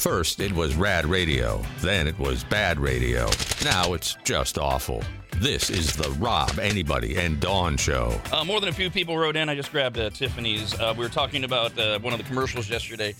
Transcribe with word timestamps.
First, 0.00 0.40
it 0.40 0.50
was 0.50 0.76
rad 0.76 1.04
radio. 1.04 1.62
Then 1.80 2.06
it 2.06 2.18
was 2.18 2.42
bad 2.42 2.80
radio. 2.80 3.28
Now 3.62 3.92
it's 3.92 4.16
just 4.24 4.56
awful. 4.56 5.04
This 5.36 5.68
is 5.68 5.94
the 5.94 6.08
Rob, 6.12 6.48
Arnie, 6.52 7.18
and 7.18 7.38
Dawn 7.38 7.76
Show. 7.76 8.18
Uh, 8.32 8.42
more 8.42 8.60
than 8.60 8.70
a 8.70 8.72
few 8.72 8.88
people 8.88 9.18
wrote 9.18 9.36
in. 9.36 9.50
I 9.50 9.54
just 9.54 9.70
grabbed 9.70 9.98
uh, 9.98 10.08
Tiffany's. 10.08 10.72
Uh, 10.72 10.94
we 10.96 11.04
were 11.04 11.10
talking 11.10 11.44
about 11.44 11.78
uh, 11.78 11.98
one 11.98 12.14
of 12.14 12.18
the 12.18 12.24
commercials 12.24 12.70
yesterday 12.70 13.14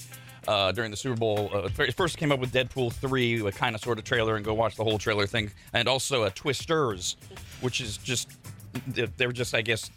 uh, 0.48 0.73
during 0.73 0.91
the 0.91 0.97
Super 0.97 1.16
Bowl. 1.16 1.51
Uh, 1.52 1.69
first 1.69 2.16
came 2.16 2.33
up 2.33 2.41
with 2.41 2.51
Deadpool 2.51 2.95
3, 2.95 3.47
a 3.47 3.52
kind 3.52 3.74
of 3.74 3.83
sort 3.83 3.99
of 3.99 4.05
trailer, 4.05 4.37
and 4.37 4.45
go 4.45 4.55
watch 4.55 4.77
the 4.77 4.85
whole 4.85 4.97
trailer 4.97 5.27
thing. 5.27 5.51
And 5.74 5.87
also 5.87 6.27
Twisters, 6.30 7.16
which 7.60 7.83
is 7.83 7.99
just, 7.99 8.38
they're 8.87 9.33
just, 9.33 9.55
I 9.55 9.60
guess, 9.60 9.91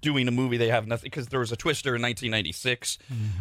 doing 0.00 0.28
a 0.28 0.30
movie 0.30 0.56
they 0.56 0.68
have 0.68 0.86
nothing 0.86 1.06
because 1.08 1.28
there 1.28 1.40
was 1.40 1.50
a 1.52 1.56
twister 1.56 1.96
in 1.96 2.02
1996 2.02 2.98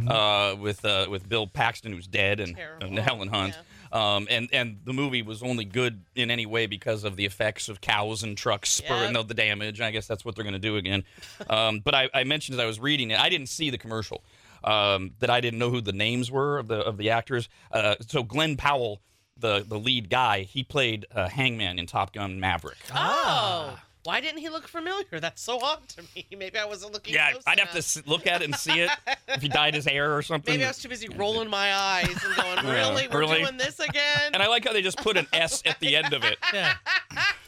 uh, 0.07 0.55
with 0.59 0.83
uh, 0.85 1.07
with 1.09 1.27
Bill 1.29 1.47
Paxton 1.47 1.91
who's 1.93 2.07
dead 2.07 2.39
and, 2.39 2.57
and 2.81 2.97
Helen 2.97 3.27
Hunt. 3.29 3.57
Um, 3.91 4.27
and 4.31 4.49
and 4.51 4.79
the 4.85 4.93
movie 4.93 5.21
was 5.21 5.43
only 5.43 5.65
good 5.65 6.01
in 6.15 6.31
any 6.31 6.47
way 6.47 6.65
because 6.65 7.03
of 7.03 7.15
the 7.15 7.25
effects 7.25 7.69
of 7.69 7.79
cows 7.79 8.23
and 8.23 8.35
trucks 8.35 8.69
spurring 8.71 9.13
Yep. 9.13 9.13
the, 9.13 9.23
the 9.23 9.33
damage. 9.35 9.81
I 9.81 9.91
guess 9.91 10.07
that's 10.07 10.25
what 10.25 10.35
they're 10.35 10.43
going 10.43 10.53
to 10.53 10.59
do 10.59 10.77
again. 10.77 11.03
Um, 11.49 11.81
but 11.81 11.93
I, 11.93 12.09
I 12.13 12.23
mentioned 12.23 12.55
as 12.57 12.63
I 12.63 12.65
was 12.65 12.79
reading 12.79 13.11
it, 13.11 13.19
I 13.19 13.27
didn't 13.29 13.49
see 13.49 13.69
the 13.69 13.77
commercial. 13.77 14.23
Um, 14.63 15.11
that 15.19 15.29
I 15.29 15.41
didn't 15.41 15.59
know 15.59 15.69
who 15.69 15.81
the 15.81 15.91
names 15.91 16.31
were 16.31 16.57
of 16.57 16.67
the 16.69 16.77
of 16.79 16.97
the 16.97 17.09
actors. 17.09 17.49
Uh, 17.69 17.95
so 18.07 18.23
Glen 18.23 18.55
Powell, 18.55 19.01
the 19.37 19.63
the 19.67 19.77
lead 19.77 20.09
guy, 20.09 20.43
he 20.43 20.63
played 20.63 21.05
uh, 21.13 21.27
Hangman 21.27 21.77
in 21.79 21.85
Top 21.85 22.13
Gun 22.13 22.39
Maverick. 22.39 22.77
Oh, 22.95 23.77
why 24.03 24.19
didn't 24.19 24.39
he 24.39 24.49
look 24.49 24.67
familiar? 24.67 25.05
That's 25.19 25.41
so 25.41 25.59
odd 25.61 25.87
to 25.89 26.03
me. 26.15 26.25
Maybe 26.37 26.57
I 26.57 26.65
wasn't 26.65 26.93
looking. 26.93 27.13
Yeah, 27.13 27.31
close 27.31 27.43
I'd 27.47 27.59
have 27.59 27.71
to 27.71 28.03
look 28.09 28.27
at 28.27 28.41
it 28.41 28.45
and 28.45 28.55
see 28.55 28.81
it 28.81 28.89
if 29.29 29.41
he 29.41 29.47
dyed 29.47 29.73
his 29.73 29.85
hair 29.85 30.15
or 30.15 30.21
something. 30.23 30.53
Maybe 30.53 30.65
I 30.65 30.69
was 30.69 30.79
too 30.79 30.89
busy 30.89 31.09
rolling 31.09 31.49
my 31.49 31.73
eyes 31.73 32.09
and 32.09 32.35
going, 32.35 32.57
Yeah, 32.65 32.89
"Really, 32.89 33.07
we're 33.07 33.19
really? 33.19 33.41
doing 33.41 33.57
this 33.57 33.79
again?" 33.79 34.31
And 34.33 34.43
I 34.43 34.47
like 34.47 34.65
how 34.65 34.73
they 34.73 34.81
just 34.81 34.97
put 34.97 35.17
an 35.17 35.27
S 35.33 35.63
at 35.65 35.79
the 35.79 35.95
end 35.95 36.13
of 36.13 36.23
it. 36.23 36.37
Yeah. 36.53 36.73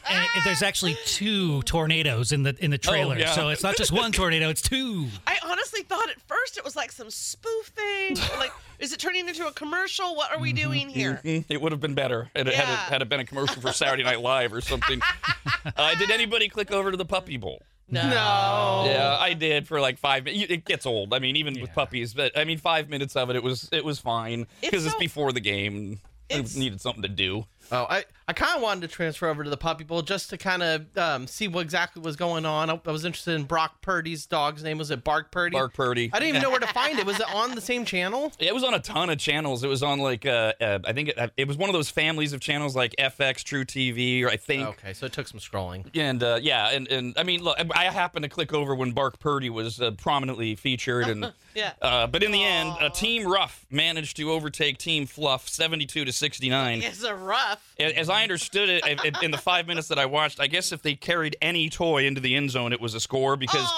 And 0.08 0.44
there's 0.44 0.62
actually 0.62 0.96
two 1.04 1.62
tornadoes 1.62 2.32
in 2.32 2.44
the 2.44 2.56
in 2.64 2.70
the 2.70 2.76
oh, 2.76 2.90
trailer, 2.90 3.18
yeah. 3.18 3.32
so 3.32 3.48
it's 3.48 3.62
not 3.62 3.76
just 3.76 3.90
one 3.90 4.12
tornado; 4.12 4.48
it's 4.48 4.62
two. 4.62 5.08
I 5.26 5.36
honestly 5.44 5.82
thought 5.82 6.08
at 6.08 6.20
first 6.22 6.56
it 6.56 6.64
was 6.64 6.76
like 6.76 6.92
some 6.92 7.10
spoof 7.10 7.66
thing. 7.66 8.16
like, 8.38 8.52
is 8.78 8.92
it 8.92 8.98
turning 9.00 9.28
into 9.28 9.46
a 9.46 9.52
commercial? 9.52 10.14
What 10.16 10.32
are 10.32 10.38
we 10.38 10.52
doing 10.52 10.88
here? 10.88 11.20
It 11.24 11.60
would 11.60 11.72
have 11.72 11.80
been 11.80 11.94
better 11.94 12.30
had 12.34 12.48
it, 12.48 12.54
had, 12.54 12.64
it, 12.64 12.70
Yeah. 12.72 12.76
had 12.76 13.02
it 13.02 13.08
been 13.08 13.20
a 13.20 13.24
commercial 13.24 13.60
for 13.62 13.72
Saturday 13.72 14.02
Night 14.02 14.20
Live 14.20 14.52
or 14.52 14.60
something. 14.60 15.00
uh, 15.76 15.94
did 15.96 16.10
anybody 16.10 16.48
click 16.48 16.70
over 16.72 16.90
to 16.90 16.96
the 16.96 17.04
Puppy 17.04 17.36
Bowl? 17.36 17.62
No. 17.88 18.02
Yeah, 18.02 19.16
I 19.18 19.32
did 19.34 19.66
for 19.68 19.80
like 19.80 19.98
five 19.98 20.24
minutes. 20.24 20.50
It 20.50 20.64
gets 20.64 20.86
old. 20.86 21.14
I 21.14 21.20
mean, 21.20 21.36
even 21.36 21.60
with 21.60 21.72
puppies, 21.72 22.14
but 22.14 22.36
I 22.36 22.44
mean, 22.44 22.58
five 22.58 22.88
minutes 22.88 23.14
of 23.14 23.30
it, 23.30 23.36
it 23.36 23.42
was 23.42 23.68
it 23.72 23.84
was 23.84 23.98
fine 24.00 24.40
It's 24.60 24.70
because 24.70 24.84
it's, 24.86 24.94
so- 24.94 24.98
before 24.98 25.32
the 25.32 25.40
game. 25.40 26.00
I 26.28 26.34
It's- 26.34 26.56
needed 26.56 26.80
something 26.80 27.02
to 27.02 27.08
do. 27.08 27.46
Oh, 27.72 27.86
I, 27.88 28.04
I 28.28 28.32
kind 28.32 28.56
of 28.56 28.62
wanted 28.62 28.82
to 28.82 28.88
transfer 28.88 29.28
over 29.28 29.44
to 29.44 29.50
the 29.50 29.56
Puppy 29.56 29.84
Bowl 29.84 30.02
just 30.02 30.30
to 30.30 30.36
kind 30.36 30.62
of 30.62 30.98
um, 30.98 31.26
see 31.26 31.46
what 31.46 31.60
exactly 31.60 32.02
was 32.02 32.16
going 32.16 32.44
on. 32.44 32.70
I, 32.70 32.80
I 32.84 32.90
was 32.90 33.04
interested 33.04 33.34
in 33.34 33.44
Brock 33.44 33.80
Purdy's 33.82 34.26
dog's 34.26 34.64
name. 34.64 34.78
Was 34.78 34.90
it 34.90 35.04
Bark 35.04 35.30
Purdy? 35.30 35.54
Bark 35.54 35.74
Purdy. 35.74 36.10
I 36.12 36.18
didn't 36.18 36.30
even 36.30 36.42
know 36.42 36.50
where 36.50 36.58
to 36.60 36.66
find 36.66 36.98
it. 36.98 37.06
Was 37.06 37.20
it 37.20 37.34
on 37.34 37.54
the 37.54 37.60
same 37.60 37.84
channel? 37.84 38.32
It 38.40 38.52
was 38.52 38.64
on 38.64 38.74
a 38.74 38.80
ton 38.80 39.10
of 39.10 39.18
channels. 39.18 39.62
It 39.62 39.68
was 39.68 39.82
on 39.82 40.00
like 40.00 40.26
uh, 40.26 40.52
uh 40.60 40.80
I 40.84 40.92
think 40.92 41.10
it, 41.10 41.32
it 41.36 41.46
was 41.46 41.56
one 41.56 41.68
of 41.68 41.72
those 41.72 41.88
families 41.88 42.32
of 42.32 42.40
channels 42.40 42.74
like 42.74 42.96
FX, 42.98 43.44
truTV, 43.44 44.24
or 44.24 44.28
I 44.28 44.36
think. 44.36 44.66
Okay, 44.68 44.92
so 44.92 45.06
it 45.06 45.12
took 45.12 45.28
some 45.28 45.38
scrolling. 45.38 45.86
And 45.94 46.22
uh, 46.22 46.40
yeah, 46.42 46.70
and, 46.70 46.88
and 46.88 47.14
I 47.16 47.22
mean, 47.22 47.42
look, 47.42 47.58
I 47.76 47.84
happened 47.84 48.24
to 48.24 48.28
click 48.28 48.52
over 48.52 48.74
when 48.74 48.90
Bark 48.90 49.20
Purdy 49.20 49.50
was 49.50 49.80
uh, 49.80 49.92
prominently 49.92 50.56
featured, 50.56 51.06
and 51.06 51.32
Yeah. 51.54 51.72
uh, 51.80 52.06
but 52.06 52.22
in 52.22 52.32
the 52.32 52.44
end, 52.44 52.74
uh, 52.80 52.90
Team 52.90 53.26
Ruff 53.26 53.64
managed 53.70 54.16
to 54.18 54.30
overtake 54.30 54.78
Team 54.78 55.06
Fluff, 55.06 55.48
seventy-two 55.48 56.04
to 56.04 56.12
sixty-nine. 56.12 56.82
It's 56.82 57.02
a 57.02 57.14
rough. 57.14 57.55
A- 57.78 57.98
As 57.98 58.08
I 58.08 58.22
understood 58.22 58.68
it, 58.68 58.86
in- 58.86 59.14
in 59.22 59.30
the 59.30 59.38
five 59.38 59.66
minutes 59.66 59.88
that 59.88 59.98
I 59.98 60.06
watched, 60.06 60.40
I 60.40 60.46
guess 60.46 60.72
if 60.72 60.82
they 60.82 60.94
carried 60.94 61.36
any 61.42 61.68
toy 61.68 62.06
into 62.06 62.20
the 62.20 62.34
end 62.34 62.50
zone, 62.50 62.72
it 62.72 62.80
was 62.80 62.94
a 62.94 63.00
score 63.00 63.36
because 63.36 63.68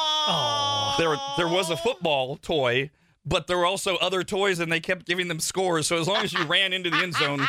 there 0.98 1.16
there 1.36 1.48
was 1.48 1.70
a 1.70 1.76
football 1.76 2.36
toy, 2.36 2.90
but 3.24 3.46
there 3.46 3.58
were 3.58 3.66
also 3.66 3.96
other 3.96 4.22
toys, 4.24 4.58
and 4.60 4.70
they 4.72 4.80
kept 4.80 5.06
giving 5.06 5.28
them 5.28 5.40
scores. 5.40 5.86
So 5.86 5.98
as 5.98 6.06
long 6.08 6.24
as 6.24 6.32
you 6.32 6.44
ran 6.44 6.72
into 6.72 6.90
the 6.90 6.98
end 6.98 7.14
zone, 7.14 7.46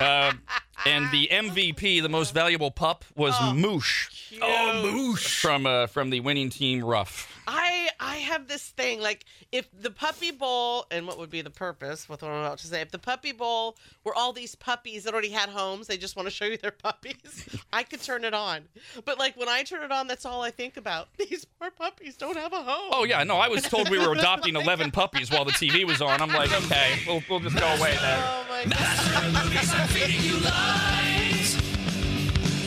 uh, 0.00 0.32
and 0.86 1.10
the 1.12 1.28
MVP, 1.30 2.02
the 2.02 2.08
most 2.08 2.32
valuable 2.34 2.70
pup, 2.70 3.04
was 3.14 3.34
Moosh. 3.54 4.08
Oh, 4.40 4.82
Moosh 4.84 5.40
from 5.40 5.66
uh, 5.66 5.86
from 5.86 6.10
the 6.10 6.20
winning 6.20 6.50
team, 6.50 6.82
Ruff. 6.84 7.28
I 7.54 7.90
I 8.00 8.16
have 8.16 8.48
this 8.48 8.62
thing 8.70 9.00
like 9.00 9.26
if 9.52 9.68
the 9.78 9.90
puppy 9.90 10.30
bowl 10.30 10.86
and 10.90 11.06
what 11.06 11.18
would 11.18 11.28
be 11.28 11.42
the 11.42 11.50
purpose 11.50 12.08
with 12.08 12.22
what 12.22 12.30
I'm 12.30 12.40
about 12.40 12.58
to 12.58 12.66
say 12.66 12.80
if 12.80 12.90
the 12.90 12.98
puppy 12.98 13.32
bowl 13.32 13.76
were 14.04 14.14
all 14.14 14.32
these 14.32 14.54
puppies 14.54 15.04
that 15.04 15.12
already 15.12 15.28
had 15.28 15.50
homes 15.50 15.86
they 15.86 15.98
just 15.98 16.16
want 16.16 16.26
to 16.26 16.30
show 16.30 16.46
you 16.46 16.56
their 16.56 16.70
puppies 16.70 17.46
I 17.72 17.82
could 17.82 18.00
turn 18.00 18.24
it 18.24 18.32
on 18.32 18.62
but 19.04 19.18
like 19.18 19.36
when 19.36 19.50
I 19.50 19.64
turn 19.64 19.82
it 19.82 19.92
on 19.92 20.06
that's 20.06 20.24
all 20.24 20.40
I 20.40 20.50
think 20.50 20.78
about 20.78 21.08
these 21.18 21.44
poor 21.44 21.70
puppies 21.70 22.16
don't 22.16 22.38
have 22.38 22.54
a 22.54 22.62
home 22.62 22.90
Oh 22.92 23.04
yeah, 23.04 23.22
no, 23.22 23.36
I 23.36 23.48
was 23.48 23.62
told 23.64 23.90
we 23.90 23.98
were 23.98 24.12
adopting 24.18 24.56
eleven 24.56 24.90
puppies 24.90 25.30
while 25.30 25.44
the 25.44 25.52
TV 25.52 25.84
was 25.86 26.00
on. 26.00 26.22
I'm 26.22 26.30
like, 26.30 26.52
okay, 26.64 27.00
we'll, 27.06 27.22
we'll 27.28 27.40
just 27.40 27.56
go 27.56 27.66
away 27.66 27.96
then. 28.00 28.22
oh 28.24 28.44
my 28.48 28.64
god 28.64 29.44
movies 29.44 29.74
are 29.74 29.86
feeding 29.88 30.22
you 30.22 30.38
lies, 30.40 31.56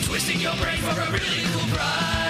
twisting 0.05 0.39
your 0.41 0.53
brain 0.57 0.77
for 0.77 1.01
a 1.01 1.11
really 1.11 1.43
cool 1.53 1.75
prize. 1.75 2.24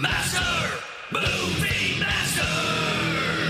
Master, 0.00 0.78
movie 1.12 1.98
master. 1.98 2.44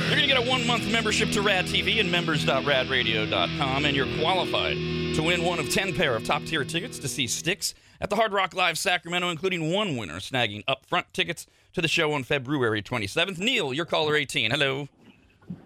You're 0.09 0.17
going 0.17 0.29
to 0.29 0.35
get 0.35 0.39
a 0.39 0.51
one 0.51 0.67
month 0.67 0.91
membership 0.91 1.31
to 1.33 1.43
Rad 1.43 1.67
TV 1.67 2.01
and 2.01 2.11
members.radradio.com, 2.11 3.85
and 3.85 3.97
you're 3.97 4.19
qualified 4.19 4.77
to 5.15 5.23
win 5.23 5.43
one 5.43 5.59
of 5.59 5.69
10 5.71 5.95
pair 5.95 6.17
of 6.17 6.25
top 6.25 6.45
tier 6.45 6.65
tickets 6.65 6.99
to 7.01 7.09
see 7.09 7.27
Styx 7.27 7.75
at 8.01 8.11
the 8.11 8.17
Hard 8.17 8.33
Rock 8.33 8.55
Live 8.55 8.79
Sacramento, 8.79 9.29
including 9.29 9.73
one 9.73 9.97
winner 9.97 10.21
snagging 10.21 10.65
upfront 10.65 11.05
tickets 11.13 11.47
to 11.75 11.83
the 11.83 11.89
show 11.89 12.13
on 12.13 12.25
February 12.25 12.83
27th. 12.83 13.39
Neil, 13.39 13.73
your 13.73 13.85
caller 13.85 14.15
18. 14.15 14.51
Hello. 14.51 14.89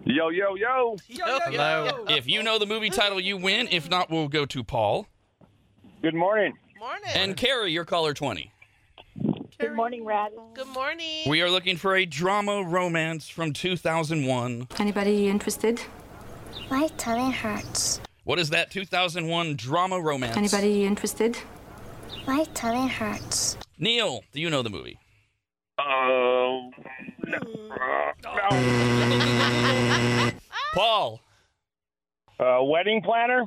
Yo, 0.05 0.29
yo, 0.29 0.55
yo. 0.55 0.97
Hello. 1.09 2.05
If 2.09 2.27
you 2.27 2.41
know 2.41 2.57
the 2.57 2.65
movie 2.65 2.89
title, 2.89 3.19
you 3.19 3.37
win. 3.37 3.67
If 3.71 3.89
not, 3.89 4.09
we'll 4.09 4.29
go 4.29 4.45
to 4.45 4.63
Paul. 4.63 5.07
Good 6.01 6.15
morning. 6.15 6.53
morning 6.79 7.09
And 7.15 7.37
Carrie, 7.37 7.71
your 7.71 7.85
caller 7.85 8.13
20. 8.13 8.52
Good 9.59 9.73
morning, 9.73 10.03
Rad. 10.05 10.31
good 10.53 10.67
morning 10.67 11.29
We 11.29 11.41
are 11.41 11.49
looking 11.49 11.77
for 11.77 11.95
a 11.95 12.05
drama 12.05 12.63
romance 12.63 13.29
from 13.29 13.53
2001. 13.53 14.67
Anybody 14.79 15.27
interested? 15.27 15.81
My 16.69 16.87
tummy 16.97 17.31
hurts. 17.31 17.99
What 18.23 18.39
is 18.39 18.49
that 18.51 18.71
2001 18.71 19.55
drama 19.55 19.99
romance? 20.01 20.37
Anybody 20.37 20.85
interested? 20.85 21.37
My 22.27 22.45
tummy 22.53 22.87
hurts. 22.87 23.57
Neil, 23.77 24.23
do 24.31 24.41
you 24.41 24.49
know 24.49 24.61
the 24.61 24.69
movie? 24.69 24.97
Um, 25.77 26.71
Paul. 30.73 31.19
uh, 32.39 32.59
wedding 32.63 33.01
planner. 33.01 33.45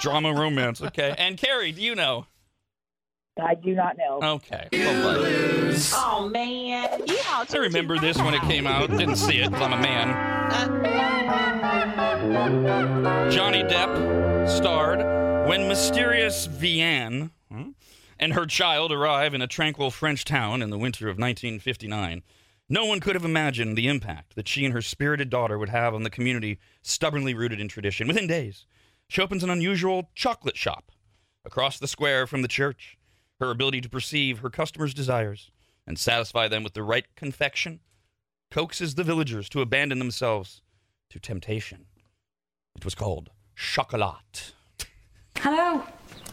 Drama 0.00 0.32
romance. 0.32 0.80
Okay. 0.82 1.14
And 1.18 1.36
Carrie, 1.36 1.72
do 1.72 1.82
you 1.82 1.94
know? 1.94 2.26
I 3.38 3.54
do 3.54 3.74
not 3.74 3.96
know. 3.96 4.20
Okay. 4.34 4.68
Well, 4.72 5.24
Oh 5.94 6.28
man. 6.28 7.00
I 7.08 7.56
remember 7.56 7.98
this 7.98 8.18
when 8.18 8.34
it 8.34 8.42
came 8.42 8.66
out. 8.66 8.90
Didn't 8.90 9.16
see 9.16 9.38
it 9.38 9.50
'cause 9.50 9.62
I'm 9.62 9.72
a 9.72 9.80
man. 9.80 10.08
Johnny 13.30 13.62
Depp 13.62 14.48
starred 14.48 14.98
when 15.48 15.68
mysterious 15.68 16.46
Vianne 16.48 17.30
and 18.18 18.32
her 18.34 18.46
child 18.46 18.92
arrive 18.92 19.32
in 19.32 19.40
a 19.42 19.46
tranquil 19.46 19.90
French 19.90 20.24
town 20.24 20.60
in 20.60 20.70
the 20.70 20.78
winter 20.78 21.08
of 21.08 21.16
1959. 21.18 22.22
No 22.68 22.84
one 22.84 23.00
could 23.00 23.14
have 23.14 23.24
imagined 23.24 23.76
the 23.76 23.88
impact 23.88 24.34
that 24.36 24.46
she 24.48 24.64
and 24.64 24.74
her 24.74 24.82
spirited 24.82 25.30
daughter 25.30 25.58
would 25.58 25.70
have 25.70 25.94
on 25.94 26.02
the 26.02 26.10
community 26.10 26.58
stubbornly 26.82 27.34
rooted 27.34 27.60
in 27.60 27.68
tradition. 27.68 28.06
Within 28.06 28.26
days, 28.26 28.66
she 29.08 29.20
opens 29.22 29.42
an 29.42 29.50
unusual 29.50 30.10
chocolate 30.14 30.56
shop 30.56 30.92
across 31.44 31.78
the 31.78 31.88
square 31.88 32.26
from 32.26 32.42
the 32.42 32.48
church. 32.48 32.96
Her 33.40 33.50
ability 33.50 33.80
to 33.80 33.88
perceive 33.88 34.40
her 34.40 34.50
customers' 34.50 34.92
desires 34.92 35.50
and 35.86 35.98
satisfy 35.98 36.46
them 36.46 36.62
with 36.62 36.74
the 36.74 36.82
right 36.82 37.06
confection 37.16 37.80
coaxes 38.50 38.96
the 38.96 39.04
villagers 39.04 39.48
to 39.48 39.62
abandon 39.62 39.98
themselves 39.98 40.60
to 41.08 41.18
temptation. 41.18 41.86
It 42.76 42.84
was 42.84 42.94
called 42.94 43.30
Chocolat. 43.56 44.52
Hello. 45.38 45.82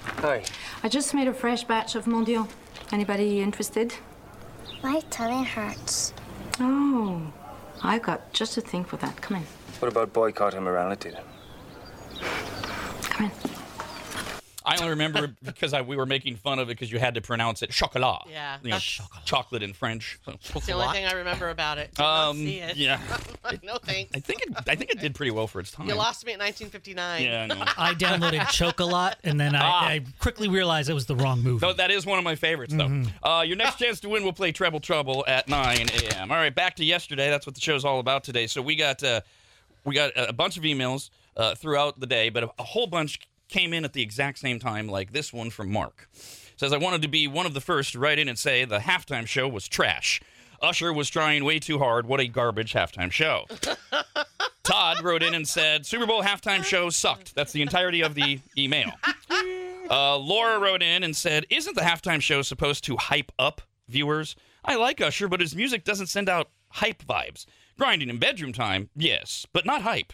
Hi. 0.04 0.44
I 0.84 0.90
just 0.90 1.14
made 1.14 1.30
a 1.30 1.34
fresh 1.34 1.64
batch 1.64 1.96
of 1.96 2.06
mendiants. 2.06 2.52
Anybody 2.92 3.40
interested? 3.42 3.94
My 4.84 5.00
tummy 5.10 5.46
hurts. 5.46 6.14
Oh, 6.60 7.32
I've 7.84 8.02
got 8.02 8.34
just 8.34 8.58
a 8.58 8.62
thing 8.62 8.84
for 8.84 8.98
that. 8.98 9.22
Come 9.22 9.38
in. 9.38 9.44
What 9.80 9.92
about 9.92 10.12
boycott 10.12 10.56
immorality 10.56 11.12
then? 11.12 11.24
Come 13.02 13.26
in. 13.28 13.57
I 14.68 14.76
only 14.78 14.90
remember 14.90 15.34
because 15.44 15.74
I, 15.74 15.82
we 15.82 15.96
were 15.96 16.06
making 16.06 16.36
fun 16.36 16.60
of 16.60 16.68
it 16.70 16.74
because 16.74 16.92
you 16.92 17.00
had 17.00 17.16
to 17.16 17.22
pronounce 17.22 17.62
it 17.64 17.72
chocolat. 17.72 18.24
Yeah. 18.30 18.58
You 18.62 18.72
know, 18.72 18.80
chocolate 19.26 19.64
in 19.64 19.74
French. 19.74 20.20
So, 20.26 20.34
It's 20.56 20.66
the 20.66 20.74
only 20.74 20.88
thing 20.90 21.06
I 21.06 21.14
remember 21.14 21.50
about 21.50 21.78
it. 21.78 21.94
Did 21.96 22.04
Um, 22.04 22.36
see 22.38 22.60
it. 22.60 22.76
yeah. 22.76 23.00
no 23.64 23.78
thanks. 23.78 24.12
I 24.16 24.20
think 24.20 24.42
it, 24.44 24.50
I 24.68 24.76
think 24.76 24.92
it 24.92 25.00
did 25.00 25.16
pretty 25.16 25.32
well 25.32 25.48
for 25.48 25.60
its 25.60 25.72
time. 25.72 25.88
You 25.88 25.96
lost 25.96 26.26
me 26.26 26.34
at 26.34 26.40
1959. 26.40 27.24
Yeah, 27.24 27.44
I 27.44 27.48
know. 27.48 27.64
I 27.78 27.94
downloaded 27.94 28.48
Chocolat, 28.52 29.16
and 29.24 29.40
then 29.40 29.56
I, 29.56 29.62
Ah. 29.64 29.86
I 29.88 30.04
quickly 30.20 30.48
realized 30.50 30.90
it 30.90 30.94
was 30.94 31.06
the 31.06 31.16
wrong 31.16 31.42
movie. 31.42 31.66
No, 31.66 31.74
that 31.74 31.90
is 31.92 32.06
one 32.06 32.18
of 32.18 32.24
my 32.24 32.36
favorites, 32.36 32.74
though. 32.74 33.04
Uh, 33.24 33.42
your 33.42 33.56
next 33.58 33.80
chance 33.80 34.00
to 34.02 34.10
win, 34.10 34.24
we'll 34.24 34.34
play 34.34 34.52
Treble 34.52 34.80
Trouble 34.80 35.24
at 35.28 35.48
9 35.48 35.88
a.m. 35.90 36.32
All 36.32 36.38
right, 36.38 36.54
back 36.54 36.76
to 36.78 36.86
yesterday. 36.86 37.30
That's 37.30 37.46
what 37.46 37.56
the 37.56 37.62
show's 37.62 37.86
all 37.86 38.00
about 38.00 38.24
today. 38.24 38.48
So 38.48 38.62
we 38.62 38.76
got 38.76 39.02
uh, 39.04 39.22
we 39.86 39.96
got 39.96 40.12
a 40.16 40.34
bunch 40.34 40.58
of 40.58 40.64
emails 40.64 41.10
uh, 41.38 41.56
throughout 41.56 42.00
the 42.00 42.08
day, 42.08 42.30
but 42.30 42.44
a, 42.44 42.50
a 42.60 42.64
whole 42.64 42.88
bunch 42.88 43.20
came 43.50 43.74
in 43.74 43.86
at 43.86 43.94
the 43.94 44.02
exact 44.02 44.40
same 44.40 44.60
time, 44.60 44.88
like 44.88 45.12
this 45.12 45.32
one 45.32 45.50
from 45.50 45.72
Mark. 45.72 46.10
Says 46.58 46.74
I 46.74 46.78
wanted 46.78 47.02
to 47.04 47.08
be 47.08 47.28
one 47.28 47.46
of 47.46 47.54
the 47.54 47.62
first 47.62 47.94
to 47.94 48.00
write 48.00 48.20
in 48.20 48.28
and 48.28 48.38
say 48.38 48.66
the 48.66 48.80
halftime 48.80 49.28
show 49.28 49.48
was 49.48 49.68
trash. 49.68 50.22
Usher 50.62 50.92
was 50.92 51.10
trying 51.10 51.44
way 51.44 51.60
too 51.60 51.78
hard. 51.78 52.08
What 52.08 52.20
a 52.20 52.28
garbage 52.28 52.74
halftime 52.74 53.12
show. 53.12 53.46
Todd 54.64 55.04
wrote 55.04 55.24
in 55.24 55.34
and 55.34 55.48
said 55.48 55.86
Super 55.86 56.06
Bowl 56.06 56.24
halftime 56.24 56.64
show 56.64 56.90
sucked. 56.90 57.36
That's 57.36 57.52
the 57.54 57.62
entirety 57.62 58.02
of 58.02 58.16
the 58.16 58.40
email. 58.58 58.92
Uh, 59.90 60.18
Laura 60.18 60.60
wrote 60.60 60.84
in 60.84 61.02
and 61.02 61.16
said, 61.16 61.46
Isn't 61.50 61.76
the 61.76 61.82
halftime 61.82 62.20
show 62.20 62.42
supposed 62.42 62.84
to 62.84 62.98
hype 62.98 63.32
up 63.40 63.62
viewers? 63.88 64.36
I 64.66 64.76
like 64.76 65.00
Usher, 65.00 65.30
but 65.30 65.40
his 65.40 65.56
music 65.56 65.86
doesn't 65.86 66.08
send 66.08 66.28
out 66.28 66.50
hype 66.72 67.04
vibes. 67.06 67.46
Grinding 67.78 68.10
in 68.10 68.18
bedroom 68.18 68.52
time, 68.52 68.90
yes, 68.98 69.46
but 69.54 69.66
not 69.66 69.84
hype. 69.84 70.12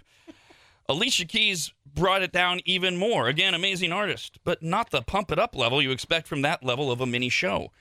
Alicia 0.90 1.26
Keys 1.26 1.72
brought 1.96 2.22
it 2.22 2.32
down 2.32 2.60
even 2.66 2.98
more. 2.98 3.28
Again, 3.28 3.54
amazing 3.54 3.92
artist, 3.92 4.40
but 4.44 4.62
not 4.62 4.92
the 4.92 5.02
pump 5.02 5.32
it 5.32 5.40
up 5.40 5.56
level 5.56 5.82
you 5.82 5.92
expect 5.92 6.28
from 6.28 6.42
that 6.42 6.64
level 6.64 6.92
of 6.92 7.00
a 7.02 7.06
mini 7.06 7.30
show. 7.30 7.72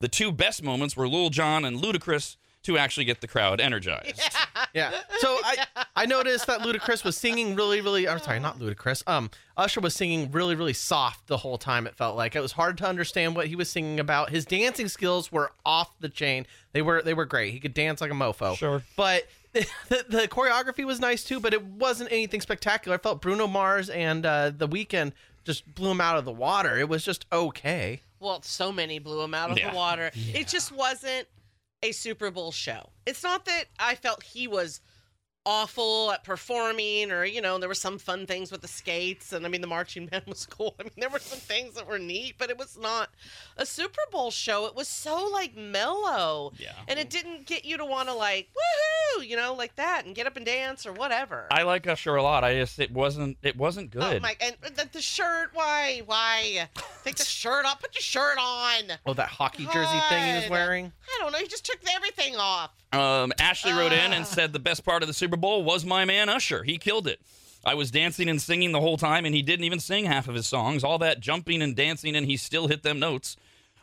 The 0.00 0.08
two 0.08 0.32
best 0.32 0.62
moments 0.62 0.96
were 0.96 1.08
Lil 1.08 1.30
Jon 1.30 1.64
and 1.64 1.78
Ludacris 1.80 2.36
to 2.64 2.76
actually 2.76 3.04
get 3.04 3.20
the 3.20 3.28
crowd 3.28 3.60
energized. 3.60 4.20
Yeah. 4.74 4.90
yeah. 4.90 5.00
So 5.18 5.38
I 5.44 5.84
I 5.94 6.06
noticed 6.06 6.46
that 6.48 6.60
Ludacris 6.60 7.04
was 7.04 7.16
singing 7.16 7.54
really 7.54 7.80
really. 7.80 8.08
I'm 8.08 8.18
sorry, 8.18 8.40
not 8.40 8.58
Ludacris. 8.58 9.02
Um, 9.06 9.30
Usher 9.56 9.80
was 9.80 9.94
singing 9.94 10.30
really 10.32 10.54
really 10.54 10.72
soft 10.72 11.28
the 11.28 11.36
whole 11.38 11.56
time. 11.56 11.86
It 11.86 11.94
felt 11.94 12.16
like 12.16 12.34
it 12.36 12.40
was 12.40 12.52
hard 12.52 12.76
to 12.78 12.86
understand 12.86 13.36
what 13.36 13.46
he 13.46 13.56
was 13.56 13.70
singing 13.70 14.00
about. 14.00 14.30
His 14.30 14.44
dancing 14.44 14.88
skills 14.88 15.30
were 15.30 15.52
off 15.64 15.98
the 16.00 16.08
chain. 16.08 16.46
They 16.72 16.82
were 16.82 17.00
they 17.02 17.14
were 17.14 17.24
great. 17.26 17.52
He 17.52 17.60
could 17.60 17.74
dance 17.74 18.00
like 18.00 18.10
a 18.10 18.14
mofo. 18.14 18.56
Sure. 18.56 18.82
But 18.96 19.26
the, 19.88 20.04
the 20.08 20.28
choreography 20.28 20.84
was 20.84 21.00
nice 21.00 21.24
too. 21.24 21.40
But 21.40 21.52
it 21.54 21.64
wasn't 21.64 22.10
anything 22.12 22.40
spectacular. 22.40 22.96
I 22.96 22.98
felt 22.98 23.20
Bruno 23.20 23.46
Mars 23.46 23.88
and 23.90 24.24
uh, 24.26 24.50
The 24.56 24.68
Weeknd 24.68 25.12
just 25.44 25.72
blew 25.74 25.90
him 25.90 26.00
out 26.00 26.16
of 26.18 26.24
the 26.24 26.32
water. 26.32 26.76
It 26.78 26.88
was 26.88 27.04
just 27.04 27.26
okay. 27.32 28.00
Well, 28.18 28.42
so 28.42 28.72
many 28.72 28.98
blew 28.98 29.22
him 29.22 29.34
out 29.34 29.50
of 29.50 29.58
Yeah. 29.58 29.70
the 29.70 29.76
water. 29.76 30.10
It 30.14 30.48
just 30.48 30.72
wasn't 30.72 31.28
a 31.82 31.92
Super 31.92 32.30
Bowl 32.30 32.50
show. 32.52 32.90
It's 33.06 33.22
not 33.22 33.44
that 33.44 33.64
I 33.78 33.94
felt 33.94 34.22
he 34.22 34.48
was 34.48 34.80
awful 35.46 36.10
at 36.10 36.24
performing 36.24 37.10
or, 37.12 37.24
you 37.24 37.40
know, 37.40 37.56
there 37.56 37.68
were 37.68 37.74
some 37.74 37.98
fun 37.98 38.26
things 38.26 38.50
with 38.50 38.60
the 38.62 38.68
skates 38.68 39.32
and 39.32 39.46
I 39.46 39.48
mean 39.48 39.60
the 39.60 39.66
marching 39.68 40.06
band 40.10 40.24
was 40.26 40.44
cool. 40.44 40.74
I 40.80 40.82
mean 40.82 40.92
there 40.98 41.08
were 41.08 41.20
some 41.20 41.38
things 41.38 41.74
that 41.74 41.86
were 41.86 41.98
neat, 42.00 42.34
but 42.36 42.50
it 42.50 42.58
was 42.58 42.76
not 42.76 43.10
a 43.56 43.64
Super 43.64 44.02
Bowl 44.10 44.30
show. 44.32 44.66
It 44.66 44.74
was 44.74 44.88
so 44.88 45.28
like 45.32 45.56
mellow. 45.56 46.52
Yeah. 46.58 46.72
And 46.88 46.98
it 46.98 47.08
didn't 47.10 47.46
get 47.46 47.64
you 47.64 47.76
to 47.78 47.84
want 47.84 48.08
to 48.08 48.14
like 48.14 48.48
woohoo, 48.52 49.26
you 49.26 49.36
know, 49.36 49.54
like 49.54 49.76
that 49.76 50.04
and 50.04 50.14
get 50.14 50.26
up 50.26 50.36
and 50.36 50.44
dance 50.44 50.84
or 50.84 50.92
whatever. 50.92 51.46
I 51.50 51.62
like 51.62 51.86
Usher 51.86 52.16
a 52.16 52.22
lot. 52.22 52.42
I 52.42 52.54
just 52.54 52.78
it 52.80 52.90
wasn't 52.90 53.38
it 53.42 53.56
wasn't 53.56 53.90
good 53.92 54.02
Oh 54.02 54.10
good. 54.12 54.22
my! 54.22 54.36
And 54.40 54.56
the, 54.74 54.88
the 54.92 55.00
shirt, 55.00 55.50
why, 55.54 56.02
why? 56.06 56.68
Take 57.04 57.16
the 57.16 57.24
shirt 57.24 57.64
off. 57.64 57.80
Put 57.80 57.94
your 57.94 58.02
shirt 58.02 58.36
on. 58.40 58.98
Oh, 59.06 59.14
that 59.14 59.28
hockey 59.28 59.64
jersey 59.72 59.98
thing 60.08 60.28
he 60.34 60.40
was 60.40 60.50
wearing. 60.50 60.92
I 61.06 61.18
don't 61.22 61.32
know. 61.32 61.38
He 61.38 61.46
just 61.46 61.64
took 61.64 61.78
everything 61.94 62.34
off. 62.36 62.70
Um, 62.92 63.32
Ashley 63.38 63.72
wrote 63.72 63.92
in 63.92 64.12
Ah. 64.12 64.16
and 64.16 64.26
said 64.26 64.52
the 64.52 64.58
best 64.58 64.84
part 64.84 65.02
of 65.02 65.06
the 65.06 65.12
Super 65.14 65.35
Bowl 65.36 65.62
was 65.64 65.84
my 65.84 66.04
man 66.04 66.28
Usher. 66.28 66.62
He 66.64 66.78
killed 66.78 67.06
it. 67.06 67.20
I 67.64 67.74
was 67.74 67.90
dancing 67.90 68.28
and 68.28 68.40
singing 68.40 68.70
the 68.72 68.80
whole 68.80 68.96
time, 68.96 69.24
and 69.24 69.34
he 69.34 69.42
didn't 69.42 69.64
even 69.64 69.80
sing 69.80 70.04
half 70.04 70.28
of 70.28 70.34
his 70.36 70.46
songs. 70.46 70.84
All 70.84 70.98
that 70.98 71.18
jumping 71.20 71.62
and 71.62 71.74
dancing, 71.74 72.14
and 72.14 72.26
he 72.26 72.36
still 72.36 72.68
hit 72.68 72.82
them 72.84 72.98
notes. 73.00 73.36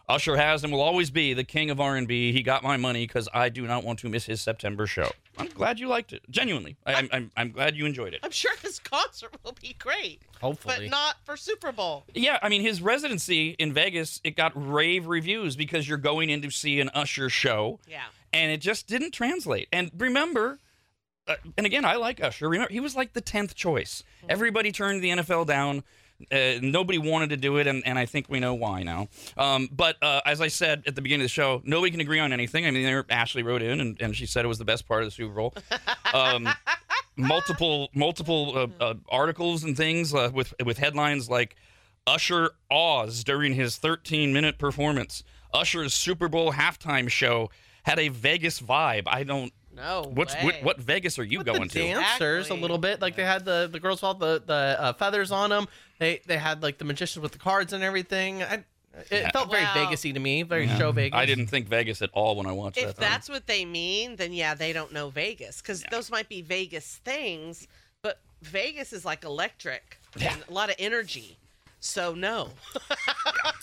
Usher 0.08 0.36
has 0.36 0.64
and 0.66 0.72
will 0.74 0.82
always 0.82 1.10
be 1.12 1.34
the 1.34 1.46
king 1.46 1.70
of 1.70 1.80
R&B. 1.80 2.34
He 2.34 2.44
got 2.44 2.62
my 2.62 2.76
money 2.76 3.06
because 3.08 3.30
I 3.34 3.48
do 3.48 3.66
not 3.66 3.86
want 3.86 4.00
to 4.00 4.10
miss 4.10 4.26
his 4.26 4.42
September 4.42 4.86
show. 4.86 5.10
I'm 5.38 5.48
glad 5.48 5.80
you 5.80 5.88
liked 5.88 6.12
it. 6.12 6.22
Genuinely, 6.30 6.76
I, 6.86 6.94
I'm, 6.96 7.10
I'm 7.14 7.32
I'm 7.38 7.52
glad 7.52 7.76
you 7.78 7.86
enjoyed 7.86 8.14
it. 8.14 8.20
I'm 8.22 8.32
sure 8.32 8.52
his 8.62 8.80
concert 8.80 9.34
will 9.44 9.56
be 9.62 9.76
great, 9.80 10.22
Hopefully. 10.42 10.76
but 10.78 10.90
not 10.92 11.16
for 11.24 11.38
Super 11.38 11.72
Bowl. 11.72 12.04
Yeah, 12.14 12.38
I 12.42 12.50
mean 12.50 12.62
his 12.62 12.82
residency 12.82 13.52
in 13.60 13.72
Vegas, 13.74 14.20
it 14.26 14.36
got 14.36 14.52
rave 14.56 15.08
reviews 15.08 15.56
because 15.56 15.88
you're 15.88 15.98
going 15.98 16.30
in 16.30 16.42
to 16.42 16.52
see 16.52 16.80
an 16.82 16.90
Usher 16.94 17.30
show. 17.30 17.80
Yeah. 17.88 18.02
and 18.34 18.52
it 18.52 18.58
just 18.62 18.88
didn't 18.88 19.12
translate. 19.12 19.70
And 19.72 19.90
remember, 19.98 20.60
uh, 21.28 21.36
and 21.58 21.66
again, 21.66 21.86
I 21.86 21.96
like 21.96 22.22
Usher. 22.22 22.50
Remember, 22.50 22.72
he 22.72 22.80
was 22.80 22.96
like 22.96 23.14
the 23.14 23.22
tenth 23.22 23.56
choice. 23.56 24.04
Everybody 24.28 24.72
turned 24.72 25.04
the 25.04 25.10
NFL 25.10 25.48
down. 25.48 25.84
Uh, 26.32 26.60
nobody 26.62 26.98
wanted 26.98 27.30
to 27.32 27.38
do 27.38 27.58
it, 27.58 27.68
and, 27.68 27.86
and 27.86 27.98
I 28.00 28.06
think 28.06 28.30
we 28.30 28.40
know 28.40 28.54
why 28.54 28.84
now. 28.84 29.08
Um, 29.36 29.68
but 29.72 30.02
uh, 30.02 30.22
as 30.26 30.42
I 30.42 30.48
said 30.48 30.84
at 30.86 30.96
the 30.96 31.02
beginning 31.02 31.22
of 31.22 31.26
the 31.26 31.30
show, 31.30 31.62
nobody 31.66 31.92
can 31.92 32.00
agree 32.00 32.20
on 32.20 32.32
anything. 32.32 32.66
I 32.66 32.72
mean, 32.72 32.84
there, 32.84 33.06
Ashley 33.10 33.44
wrote 33.44 33.62
in, 33.62 33.82
and, 33.82 34.02
and 34.02 34.16
she 34.16 34.26
said 34.26 34.46
it 34.46 34.48
was 34.48 34.60
the 34.60 34.66
best 34.66 34.88
part 34.88 35.02
of 35.04 35.08
the 35.08 35.12
Super 35.12 35.34
Bowl. 35.34 35.54
Um, 36.14 36.48
multiple 37.16 37.90
multiple 37.94 38.58
uh, 38.58 38.84
uh, 38.84 38.94
articles 39.10 39.64
and 39.64 39.78
things 39.78 40.14
uh, 40.14 40.32
with 40.34 40.54
with 40.66 40.78
headlines 40.78 41.30
like 41.30 41.56
Usher 42.08 42.52
awes 42.70 43.24
during 43.24 43.54
his 43.54 43.78
13 43.78 44.34
minute 44.34 44.58
performance. 44.58 45.24
Usher's 45.54 45.94
Super 45.94 46.28
Bowl 46.28 46.54
halftime 46.54 47.10
show 47.10 47.50
had 47.84 48.00
a 48.00 48.08
Vegas 48.10 48.62
vibe. 48.62 49.04
I 49.08 49.24
don't. 49.24 49.54
No 49.76 50.12
What's 50.14 50.34
way. 50.36 50.44
what, 50.44 50.64
what 50.64 50.78
Vegas 50.80 51.18
are 51.20 51.24
you 51.24 51.40
With 51.40 51.48
going 51.48 51.62
the 51.64 51.68
to? 51.70 51.80
dancers 51.80 52.42
Exactly. 52.46 52.58
a 52.58 52.62
little 52.62 52.78
bit 52.78 53.02
like 53.02 53.16
they 53.16 53.24
had 53.26 53.44
the 53.46 53.68
the 53.72 53.80
girls 53.80 53.98
with 54.02 54.04
all 54.06 54.14
the 54.14 54.42
the 54.46 54.54
uh, 54.80 54.94
feathers 54.94 55.32
on 55.32 55.50
them 55.50 55.68
they 56.00 56.22
they 56.28 56.38
had 56.38 56.62
like 56.62 56.78
the 56.78 56.86
magicians 56.86 57.22
with 57.24 57.32
the 57.32 57.40
cards 57.40 57.74
and 57.74 57.84
everything 57.84 58.44
I, 58.44 58.64
it 59.10 59.32
felt 59.34 59.50
very 59.50 59.64
Wow. 59.64 59.74
vegasy 59.90 60.14
to 60.14 60.20
me 60.20 60.44
very 60.44 60.68
show 60.68 60.92
vegas 60.92 61.18
I 61.18 61.26
didn't 61.26 61.48
think 61.48 61.68
Vegas 61.68 62.02
at 62.04 62.12
all 62.14 62.36
when 62.36 62.46
I 62.46 62.52
watched 62.52 62.78
If 62.78 62.84
that. 62.84 62.90
If 62.92 62.98
that's 62.98 63.30
what 63.30 63.48
they 63.48 63.66
mean, 63.66 64.16
then 64.18 64.34
yeah, 64.34 64.54
they 64.54 64.74
don't 64.74 64.92
know 64.94 65.10
Vegas 65.10 65.62
because 65.62 65.84
those 65.90 66.12
might 66.12 66.30
be 66.30 66.42
Vegas 66.44 66.98
things, 67.04 67.68
but 68.04 68.20
Vegas 68.44 68.94
is 68.94 69.04
like 69.06 69.24
electric 69.24 69.98
and 70.22 70.44
a 70.48 70.54
lot 70.54 70.70
of 70.70 70.76
energy. 70.78 71.38
So 71.86 72.14
no. 72.14 72.48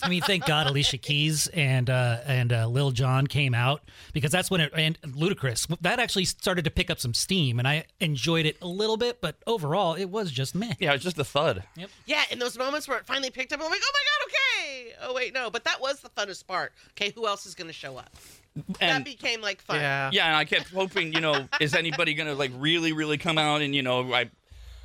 I 0.03 0.07
mean, 0.07 0.21
thank 0.21 0.45
God 0.45 0.67
Alicia 0.67 0.99
Keys 0.99 1.47
and 1.47 1.89
uh, 1.89 2.19
and 2.27 2.53
uh, 2.53 2.67
Lil 2.67 2.91
Jon 2.91 3.25
came 3.25 3.55
out 3.55 3.81
because 4.13 4.29
that's 4.31 4.51
when 4.51 4.61
it 4.61 4.71
and 4.75 4.95
Ludacris 5.01 5.75
that 5.81 5.99
actually 5.99 6.25
started 6.25 6.63
to 6.65 6.71
pick 6.71 6.91
up 6.91 6.99
some 6.99 7.15
steam, 7.15 7.57
and 7.57 7.67
I 7.67 7.85
enjoyed 7.99 8.45
it 8.45 8.57
a 8.61 8.67
little 8.67 8.95
bit, 8.95 9.21
but 9.21 9.37
overall 9.47 9.95
it 9.95 10.05
was 10.05 10.31
just 10.31 10.53
meh. 10.53 10.73
yeah, 10.79 10.91
it 10.91 10.93
was 10.93 11.01
just 11.03 11.17
a 11.17 11.23
thud. 11.23 11.63
Yep. 11.75 11.89
Yeah, 12.05 12.21
in 12.29 12.37
those 12.37 12.59
moments 12.59 12.87
where 12.87 12.99
it 12.99 13.07
finally 13.07 13.31
picked 13.31 13.53
up, 13.53 13.59
I'm 13.59 13.71
like, 13.71 13.81
oh 13.83 13.91
my 13.91 13.99
god, 14.05 14.27
okay. 14.27 14.93
Oh 15.01 15.13
wait, 15.15 15.33
no, 15.33 15.49
but 15.49 15.63
that 15.63 15.81
was 15.81 15.99
the 16.01 16.09
funnest 16.09 16.45
part. 16.45 16.73
Okay, 16.91 17.11
who 17.15 17.25
else 17.25 17.47
is 17.47 17.55
gonna 17.55 17.73
show 17.73 17.97
up? 17.97 18.11
that 18.55 18.81
And 18.81 19.03
became 19.03 19.41
like 19.41 19.61
fun. 19.61 19.77
yeah 19.77 20.11
yeah, 20.13 20.27
and 20.27 20.35
I 20.35 20.45
kept 20.45 20.69
hoping, 20.71 21.11
you 21.11 21.21
know, 21.21 21.47
is 21.59 21.73
anybody 21.73 22.13
gonna 22.13 22.35
like 22.35 22.51
really, 22.55 22.93
really 22.93 23.17
come 23.17 23.39
out 23.39 23.61
and 23.61 23.73
you 23.73 23.81
know, 23.81 24.13
I. 24.13 24.29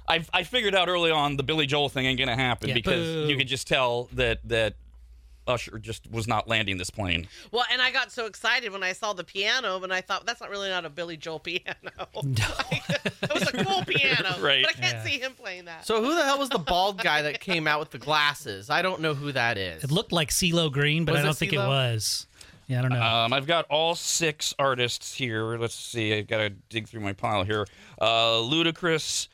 I, 0.08 0.24
I 0.32 0.42
figured 0.44 0.74
out 0.74 0.88
early 0.88 1.10
on 1.10 1.36
the 1.36 1.42
Billy 1.42 1.66
Joel 1.66 1.88
thing 1.88 2.06
ain't 2.06 2.18
gonna 2.18 2.36
happen 2.36 2.68
Yeah, 2.68 2.74
because 2.74 3.04
boo. 3.06 3.26
you 3.28 3.36
could 3.36 3.48
just 3.48 3.66
tell 3.66 4.08
that 4.12 4.38
that 4.48 4.74
Usher 5.48 5.78
just 5.78 6.10
was 6.10 6.26
not 6.26 6.48
landing 6.48 6.76
this 6.76 6.90
plane. 6.90 7.28
Well, 7.52 7.64
and 7.72 7.80
I 7.80 7.92
got 7.92 8.10
so 8.10 8.26
excited 8.26 8.72
when 8.72 8.82
I 8.82 8.92
saw 8.92 9.12
the 9.12 9.22
piano, 9.22 9.80
and 9.80 9.92
I 9.92 10.00
thought 10.00 10.26
that's 10.26 10.40
not 10.40 10.50
really 10.50 10.68
not 10.68 10.84
a 10.84 10.90
Billy 10.90 11.16
Joel 11.16 11.38
piano. 11.38 11.62
No. 12.24 12.48
it 12.70 13.32
was 13.32 13.42
a 13.48 13.64
cool 13.64 13.84
piano, 13.84 14.34
Right. 14.40 14.64
But 14.64 14.76
I 14.76 14.80
can't 14.80 14.96
Yeah. 14.96 15.04
see 15.04 15.18
him 15.20 15.32
playing 15.34 15.66
that. 15.66 15.86
so 15.86 16.02
who 16.02 16.14
the 16.16 16.24
hell 16.24 16.38
was 16.40 16.48
the 16.48 16.58
bald 16.58 16.98
guy 17.00 17.22
that 17.22 17.38
came 17.40 17.68
out 17.68 17.78
with 17.78 17.90
the 17.90 17.98
glasses 17.98 18.70
i 18.70 18.82
don't 18.82 19.00
know 19.00 19.14
who 19.14 19.30
that 19.32 19.56
is 19.56 19.84
It 19.84 19.90
looked 19.92 20.10
like 20.12 20.30
CeeLo 20.30 20.70
Green, 20.72 21.04
but 21.04 21.12
Was 21.12 21.20
I 21.20 21.22
it 21.22 21.26
don't 21.26 21.36
think 21.38 21.52
it 21.52 21.56
CeeLo? 21.58 21.68
was. 21.68 22.26
Yeah, 22.66 22.80
I 22.80 22.82
don't 22.82 22.90
know. 22.92 23.00
Um, 23.02 23.32
I've 23.32 23.46
got 23.46 23.64
all 23.70 23.94
six 23.94 24.52
artists 24.58 25.14
here. 25.14 25.56
Let's 25.56 25.74
see. 25.76 26.12
I've 26.12 26.26
got 26.26 26.38
to 26.38 26.50
dig 26.50 26.88
through 26.88 27.02
my 27.02 27.12
pile 27.12 27.44
here. 27.44 27.64
Uh, 28.00 28.38
Ludacris, 28.42 29.28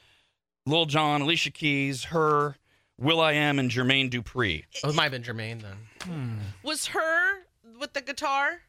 Lil 0.66 0.87
Jon, 0.87 1.23
Alicia 1.23 1.50
Keys, 1.50 2.04
her, 2.04 2.57
will.i.am, 2.99 3.59
and 3.59 3.71
Jermaine 3.71 4.11
Dupri. 4.11 4.64
oh, 4.85 4.90
it 4.90 4.95
might 4.95 5.04
have 5.04 5.12
been 5.12 5.23
jermaine 5.23 5.61
then 5.62 6.38
was 6.62 6.87
her 6.87 7.42
with 7.81 7.92
the 7.92 8.00
guitar? 8.00 8.61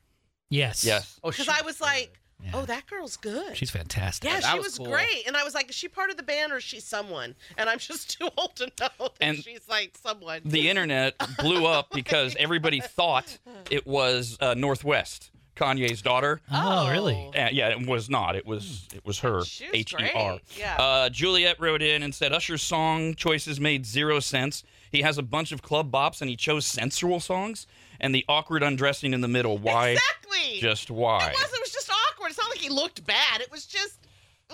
yes. 0.49 0.83
Yes. 0.83 1.19
oh 1.23 1.29
Because 1.31 1.45
she- 1.45 1.51
I 1.51 1.61
was 1.63 1.79
like, 1.81 2.19
oh, 2.53 2.65
that 2.65 2.85
girl's 2.87 3.15
good. 3.17 3.55
She's 3.55 3.69
fantastic. 3.71 4.29
yeah, 4.29 4.39
that 4.41 4.51
she 4.51 4.57
was 4.57 4.65
was, 4.65 4.77
cool. 4.79 4.87
great. 4.87 5.23
And 5.27 5.35
I 5.37 5.43
was 5.43 5.53
like, 5.55 5.69
is 5.69 5.75
she 5.75 5.87
part 5.87 6.09
of 6.09 6.17
the 6.17 6.23
band 6.23 6.51
or 6.51 6.57
is 6.57 6.63
she 6.63 6.79
someone? 6.79 7.35
And 7.57 7.69
I'm 7.69 7.79
just 7.79 8.11
too 8.19 8.29
old 8.37 8.55
to 8.57 8.65
know 8.79 8.89
that 8.99 9.11
And 9.21 9.37
she's 9.37 9.67
like 9.69 9.97
someone. 10.01 10.41
The 10.45 10.69
internet 10.69 11.15
blew 11.39 11.65
up 11.65 11.89
because 11.93 12.35
everybody 12.37 12.81
thought 12.81 13.37
it 13.71 13.87
was 13.87 14.37
uh, 14.41 14.53
North 14.55 14.83
West 14.83 15.31
Kanye's 15.55 16.01
daughter. 16.01 16.41
Oh, 16.51 16.89
really? 16.89 17.29
Uh, 17.35 17.49
yeah, 17.51 17.69
it 17.69 17.85
was 17.87 18.09
not. 18.09 18.35
It 18.35 18.45
was 18.45 18.87
it 18.93 19.05
was 19.05 19.19
her. 19.19 19.43
She 19.43 19.65
was 19.65 19.73
H 19.73 19.93
E 19.93 20.09
R. 20.15 20.31
great, 20.31 20.41
yeah. 20.57 20.75
Uh, 20.77 21.09
Juliet 21.09 21.59
wrote 21.59 21.81
in 21.81 22.03
and 22.03 22.13
said 22.13 22.33
Usher's 22.33 22.61
song 22.61 23.15
choices 23.15 23.59
made 23.59 23.85
zero 23.85 24.19
sense. 24.19 24.63
He 24.91 25.01
has 25.01 25.17
a 25.17 25.23
bunch 25.23 25.51
of 25.51 25.61
club 25.61 25.91
bops 25.91 26.21
and 26.21 26.29
he 26.29 26.35
chose 26.35 26.65
sensual 26.65 27.19
songs 27.19 27.67
and 27.99 28.13
the 28.13 28.25
awkward 28.27 28.63
undressing 28.63 29.13
in 29.13 29.21
the 29.21 29.27
middle. 29.27 29.57
Why? 29.57 29.89
Exactly. 29.89 30.59
Just 30.59 30.91
why? 30.91 31.29
It 31.29 31.33
was. 31.35 31.53
It 31.53 31.59
was 31.61 31.71
just 31.71 31.89
awkward. 31.89 32.29
It's 32.29 32.37
not 32.37 32.49
like 32.49 32.59
he 32.59 32.69
looked 32.69 33.05
bad. 33.05 33.41
It 33.41 33.51
was 33.51 33.65
just 33.65 33.99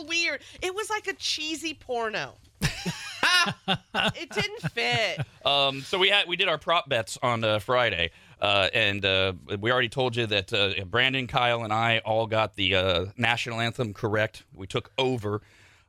weird. 0.07 0.41
It 0.61 0.73
was 0.73 0.89
like 0.89 1.07
a 1.07 1.13
cheesy 1.13 1.73
porno. 1.73 2.35
it 2.61 4.29
didn't 4.29 4.71
fit. 4.71 5.25
Um, 5.45 5.81
so 5.81 5.97
we 5.97 6.09
had 6.09 6.27
we 6.27 6.35
did 6.35 6.47
our 6.47 6.57
prop 6.57 6.89
bets 6.89 7.17
on 7.21 7.43
uh, 7.43 7.59
Friday, 7.59 8.11
uh, 8.41 8.69
and 8.73 9.03
uh, 9.05 9.33
we 9.59 9.71
already 9.71 9.89
told 9.89 10.15
you 10.15 10.25
that 10.27 10.53
uh, 10.53 10.83
Brandon, 10.85 11.27
Kyle, 11.27 11.63
and 11.63 11.73
I 11.73 11.99
all 11.99 12.27
got 12.27 12.55
the 12.55 12.75
uh, 12.75 13.05
national 13.17 13.59
anthem 13.59 13.93
correct. 13.93 14.43
We 14.53 14.67
took 14.67 14.91
over 14.97 15.41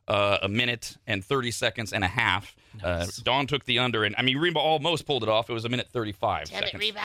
uh, 0.07 0.39
a 0.41 0.47
minute 0.49 0.97
and 1.07 1.23
thirty 1.23 1.51
seconds 1.51 1.93
and 1.93 2.03
a 2.03 2.07
half. 2.07 2.55
Uh, 2.83 3.05
Dawn 3.23 3.47
took 3.47 3.65
the 3.65 3.79
under, 3.79 4.03
and 4.03 4.15
I 4.17 4.21
mean 4.21 4.37
Reba 4.37 4.59
almost 4.59 5.05
pulled 5.05 5.23
it 5.23 5.29
off. 5.29 5.49
It 5.49 5.53
was 5.53 5.65
a 5.65 5.69
minute 5.69 5.87
thirty-five 5.91 6.49
Damn 6.49 6.63
it. 6.63 6.73
Reba. 6.77 7.01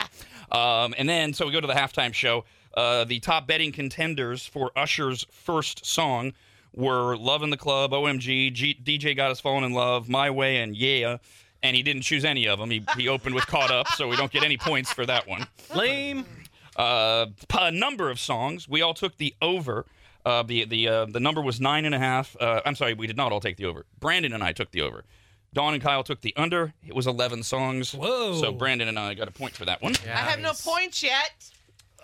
Um, 0.51 0.93
and 0.97 1.07
then, 1.07 1.33
so 1.33 1.45
we 1.45 1.51
go 1.51 1.61
to 1.61 1.67
the 1.67 1.73
halftime 1.73 2.13
show. 2.13 2.45
Uh, 2.73 3.03
the 3.05 3.19
top 3.19 3.47
betting 3.47 3.71
contenders 3.71 4.45
for 4.45 4.71
Usher's 4.75 5.25
first 5.31 5.85
song 5.85 6.33
were 6.73 7.17
Love 7.17 7.41
in 7.43 7.49
the 7.49 7.57
Club, 7.57 7.91
OMG, 7.91 8.53
G- 8.53 8.79
DJ 8.83 9.15
Got 9.15 9.31
Us 9.31 9.39
Falling 9.39 9.63
in 9.65 9.73
Love, 9.73 10.07
My 10.09 10.29
Way, 10.29 10.57
and 10.57 10.75
Yeah. 10.77 11.17
And 11.63 11.75
he 11.75 11.83
didn't 11.83 12.03
choose 12.03 12.23
any 12.23 12.47
of 12.47 12.59
them. 12.59 12.69
He, 12.69 12.85
he 12.97 13.07
opened 13.07 13.33
with 13.35 13.47
Caught 13.47 13.71
Up, 13.71 13.87
so 13.89 14.07
we 14.07 14.15
don't 14.15 14.31
get 14.31 14.43
any 14.43 14.57
points 14.57 14.91
for 14.93 15.05
that 15.05 15.27
one. 15.27 15.47
Lame. 15.75 16.25
Uh, 16.75 17.27
p- 17.49 17.57
a 17.59 17.71
number 17.71 18.09
of 18.09 18.19
songs. 18.19 18.69
We 18.69 18.81
all 18.81 18.93
took 18.93 19.17
the 19.17 19.33
over. 19.41 19.85
Uh, 20.25 20.43
the 20.43 20.65
the 20.65 20.87
uh, 20.87 21.05
the 21.05 21.19
number 21.19 21.41
was 21.41 21.59
nine 21.59 21.85
and 21.85 21.95
a 21.95 21.99
half. 21.99 22.35
Uh, 22.39 22.61
I'm 22.65 22.75
sorry, 22.75 22.93
we 22.93 23.07
did 23.07 23.17
not 23.17 23.31
all 23.31 23.39
take 23.39 23.57
the 23.57 23.65
over. 23.65 23.85
Brandon 23.99 24.33
and 24.33 24.43
I 24.43 24.51
took 24.51 24.71
the 24.71 24.81
over. 24.81 25.03
Dawn 25.53 25.73
and 25.73 25.81
Kyle 25.81 26.03
took 26.03 26.21
the 26.21 26.33
under. 26.37 26.73
It 26.85 26.93
was 26.93 27.07
11 27.07 27.41
songs. 27.41 27.93
Whoa. 27.93 28.35
So 28.35 28.51
Brandon 28.51 28.87
and 28.89 28.99
I 28.99 29.13
got 29.15 29.27
a 29.27 29.31
point 29.31 29.53
for 29.53 29.65
that 29.65 29.81
one. 29.81 29.95
I 30.05 30.09
have 30.09 30.39
no 30.39 30.51
points 30.53 31.01
yet. 31.01 31.49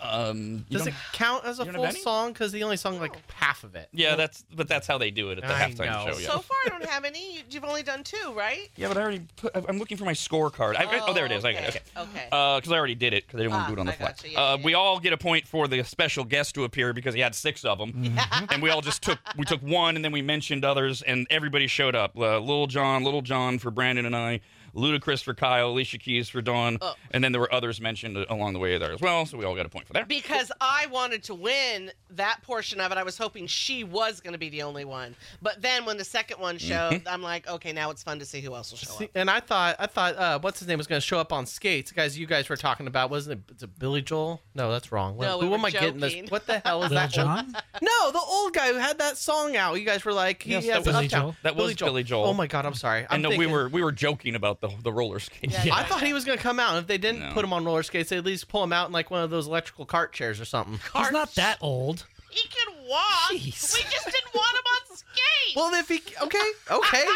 Um, 0.04 0.66
Does 0.70 0.86
it 0.88 0.94
count 1.14 1.46
as 1.46 1.60
a 1.60 1.66
don't 1.66 1.74
full 1.76 1.84
have 1.86 1.94
any? 1.96 2.02
song? 2.04 2.34
Because 2.34 2.52
he 2.52 2.62
only 2.64 2.78
sung 2.78 3.00
like 3.00 3.16
half 3.32 3.64
of 3.64 3.76
it. 3.76 3.88
Yeah, 3.94 4.16
that's 4.16 4.44
but 4.54 4.68
that's 4.68 4.86
how 4.86 4.98
they 4.98 5.12
do 5.12 5.30
it 5.30 5.38
at 5.40 5.48
the 5.48 5.56
I 5.56 5.60
halftime 5.70 5.86
know. 6.06 6.14
show. 6.14 6.20
Yeah. 6.20 6.28
So 6.30 6.40
far, 6.40 6.58
I 6.66 6.70
don't 6.70 6.86
have 6.86 7.06
any. 7.06 7.36
You- 7.36 7.40
You've 7.50 7.64
only 7.66 7.84
done 7.84 8.04
two, 8.04 8.34
right? 8.36 8.70
yeah, 8.76 8.88
but 8.88 8.98
I 8.98 9.02
already 9.02 9.22
put. 9.38 9.52
I'm 9.70 9.78
looking 9.78 9.96
for 9.98 10.06
my 10.06 10.14
scorecard. 10.14 10.76
I, 10.76 11.00
oh, 11.08 11.14
there 11.14 11.26
it 11.26 11.32
is. 11.32 11.46
I 11.46 11.54
got 11.54 11.64
it. 11.64 11.68
Okay. 11.70 11.80
Okay. 11.98 12.26
Because 12.60 12.72
I 12.72 12.76
already 12.78 12.96
did 12.96 13.14
it 13.14 13.28
because 13.28 13.40
I 13.40 13.44
didn't 13.44 13.52
want 13.54 13.64
Ah, 13.64 13.68
to 13.68 13.72
do 13.76 13.78
it 13.78 13.80
on 13.82 13.86
the 13.86 13.92
I 13.94 13.96
fly. 13.96 14.08
gotcha. 14.08 14.30
Yeah, 14.30 14.40
uh, 14.42 14.58
yeah, 14.58 14.64
we 14.66 14.72
yeah. 14.72 14.78
all 14.78 15.00
get 15.00 15.14
a 15.14 15.18
point 15.18 15.48
for 15.48 15.68
the 15.68 15.84
special 15.84 16.24
guest 16.24 16.56
to 16.56 16.64
appear 16.64 16.92
because 16.94 17.14
he 17.14 17.20
had 17.22 17.36
six 17.36 17.64
of 17.64 17.78
them, 17.78 18.16
and 18.50 18.62
we 18.64 18.70
all 18.72 18.82
just 18.82 19.04
took 19.04 19.20
we 19.38 19.46
took 19.46 19.62
one 19.62 19.96
and 19.96 20.04
then 20.04 20.12
we 20.12 20.22
mentioned 20.24 20.66
others 20.66 21.02
and 21.04 21.28
everybody 21.30 21.68
showed 21.68 21.96
up. 21.96 22.18
Uh, 22.18 22.40
Lil 22.40 22.68
Jon, 22.68 23.04
Lil 23.04 23.22
Jon 23.22 23.60
for 23.60 23.70
Brandon 23.72 24.06
and 24.06 24.16
I. 24.16 24.42
Ludacris 24.76 25.24
for 25.24 25.34
Kyle, 25.34 25.70
Alicia 25.70 25.98
Keys 25.98 26.30
for 26.30 26.42
Dawn, 26.42 26.78
Oh. 26.82 26.96
and 27.12 27.24
then 27.24 27.32
there 27.32 27.42
were 27.42 27.54
others 27.54 27.80
mentioned 27.80 28.18
along 28.30 28.54
the 28.54 28.60
way 28.60 28.78
there 28.78 28.92
as 28.92 29.02
well. 29.02 29.26
So 29.26 29.38
we 29.38 29.46
all 29.46 29.56
got 29.56 29.66
a 29.66 29.70
point 29.70 29.88
for 29.88 29.94
that. 29.94 30.08
Because 30.08 30.52
I 30.60 30.88
wanted 30.92 31.24
to 31.26 31.36
win 31.36 31.92
that 32.12 32.40
portion 32.44 32.80
of 32.80 32.92
it, 32.92 32.98
I 32.98 33.04
was 33.04 33.18
hoping 33.18 33.48
she 33.48 33.84
was 33.84 34.20
going 34.20 34.34
to 34.34 34.40
be 34.40 34.50
the 34.50 34.64
only 34.64 34.86
one. 34.86 35.16
But 35.42 35.62
then 35.62 35.86
when 35.86 35.98
the 35.98 36.04
second 36.04 36.40
one 36.40 36.58
showed, 36.58 36.84
Mm-hmm. 36.94 37.08
I'm 37.08 37.22
like, 37.22 37.48
okay, 37.48 37.72
now 37.72 37.92
it's 37.92 38.04
fun 38.04 38.20
to 38.20 38.26
see 38.26 38.42
who 38.42 38.54
else 38.56 38.72
will 38.72 38.78
show 38.78 38.92
See, 38.94 39.06
up. 39.06 39.12
and 39.16 39.30
I 39.30 39.40
thought, 39.40 39.76
I 39.80 39.88
thought, 39.88 40.16
uh, 40.18 40.40
what's 40.40 40.60
his 40.60 40.68
name 40.68 40.78
was 40.78 40.88
going 40.88 41.00
to 41.00 41.06
show 41.06 41.18
up 41.20 41.32
on 41.32 41.46
skates, 41.46 41.92
guys. 41.92 42.18
You 42.18 42.26
guys 42.28 42.50
were 42.50 42.58
talking 42.58 42.88
about, 42.88 43.10
wasn't 43.10 43.40
it? 43.50 43.56
Is 43.56 43.64
it 43.64 43.80
Billy 43.80 44.02
Joel? 44.02 44.42
No, 44.56 44.72
that's 44.72 44.92
wrong. 44.92 45.18
No, 45.18 45.40
who 45.40 45.46
we 45.46 45.50
were 45.50 45.56
am 45.58 45.66
I 45.66 45.70
getting 45.72 46.00
this? 46.00 46.30
What 46.30 46.46
the 46.48 46.60
hell 46.60 46.84
is 46.84 46.90
that? 46.92 47.12
John? 47.12 47.56
No, 47.82 48.12
the 48.12 48.20
old 48.20 48.54
guy 48.54 48.68
who 48.68 48.78
had 48.80 48.98
that 49.00 49.18
song 49.18 49.56
out. 49.56 49.80
You 49.80 49.86
guys 49.86 50.04
were 50.06 50.14
like, 50.14 50.44
he 50.44 50.52
Yes, 50.52 50.66
has 50.66 50.84
that 50.84 50.86
was- 50.86 50.96
Billy 50.96 51.08
Joel. 51.08 51.36
That 51.44 51.56
was 51.56 51.74
Billy 51.76 52.04
Joel. 52.04 52.26
Oh 52.26 52.34
my 52.34 52.48
god, 52.48 52.66
I'm 52.66 52.74
sorry. 52.74 53.02
I'm 53.10 53.16
and 53.16 53.24
no, 53.24 53.30
we 53.38 53.48
were 53.48 53.70
we 53.70 53.84
were 53.84 53.92
joking 53.92 54.36
about 54.36 54.62
the 54.64 54.74
the 54.82 54.92
roller 54.94 55.20
skates. 55.20 55.66
Yeah. 55.66 55.76
I 55.76 55.84
thought 55.84 56.02
he 56.02 56.14
was 56.14 56.24
going 56.26 56.38
to 56.38 56.44
come 56.44 56.60
out. 56.60 56.70
and 56.72 56.80
If 56.80 56.88
they 56.88 56.98
didn't 56.98 57.20
No. 57.22 57.34
put 57.34 57.44
him 57.44 57.52
on 57.54 57.66
roller 57.66 57.84
skates, 57.84 58.10
they 58.10 58.18
at 58.18 58.26
least 58.26 58.48
pull 58.48 58.64
him 58.64 58.72
out 58.74 58.88
in 58.88 58.94
like 58.94 59.12
one 59.12 59.22
of 59.22 59.30
those 59.30 59.46
electrical 59.48 59.86
cart 59.86 60.14
chairs 60.14 60.40
or 60.40 60.46
something. 60.46 60.80
He's 60.96 61.12
not 61.12 61.36
that 61.36 61.58
old. 61.62 62.06
He 62.30 62.48
can 62.48 62.74
walk. 62.88 63.32
Jeez. 63.32 63.76
We 63.76 63.84
just 63.84 64.06
didn't 64.06 64.34
want 64.34 64.56
him 64.56 64.64
on 64.92 64.98
skates. 64.98 65.56
Well, 65.56 65.74
if 65.76 65.88
he 65.90 66.02
okay, 66.24 66.52
okay. 66.72 67.06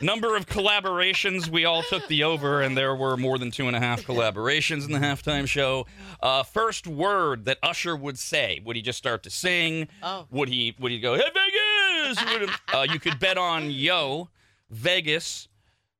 Number 0.00 0.36
of 0.36 0.46
collaborations, 0.46 1.48
we 1.48 1.64
all 1.64 1.82
took 1.82 2.06
the 2.06 2.22
over, 2.22 2.62
and 2.62 2.76
there 2.76 2.94
were 2.94 3.16
more 3.16 3.36
than 3.36 3.50
two 3.50 3.66
and 3.66 3.74
a 3.76 3.80
half 3.80 4.02
collaborations 4.04 4.86
in 4.86 4.92
the 4.92 5.00
halftime 5.00 5.48
show. 5.48 5.86
Uh, 6.22 6.44
first 6.44 6.86
word 6.86 7.46
that 7.46 7.58
Usher 7.64 7.96
would 7.96 8.16
say: 8.16 8.60
Would 8.64 8.76
he 8.76 8.82
just 8.82 8.96
start 8.98 9.24
to 9.24 9.30
sing? 9.30 9.88
Oh. 10.04 10.26
Would 10.30 10.50
he? 10.50 10.76
Would 10.78 10.92
he 10.92 11.00
go, 11.00 11.16
"Hey 11.16 11.24
Vegas"? 11.34 12.22
Uh, 12.72 12.86
you 12.92 13.00
could 13.00 13.18
bet 13.18 13.38
on 13.38 13.72
"Yo," 13.72 14.28
Vegas, 14.70 15.48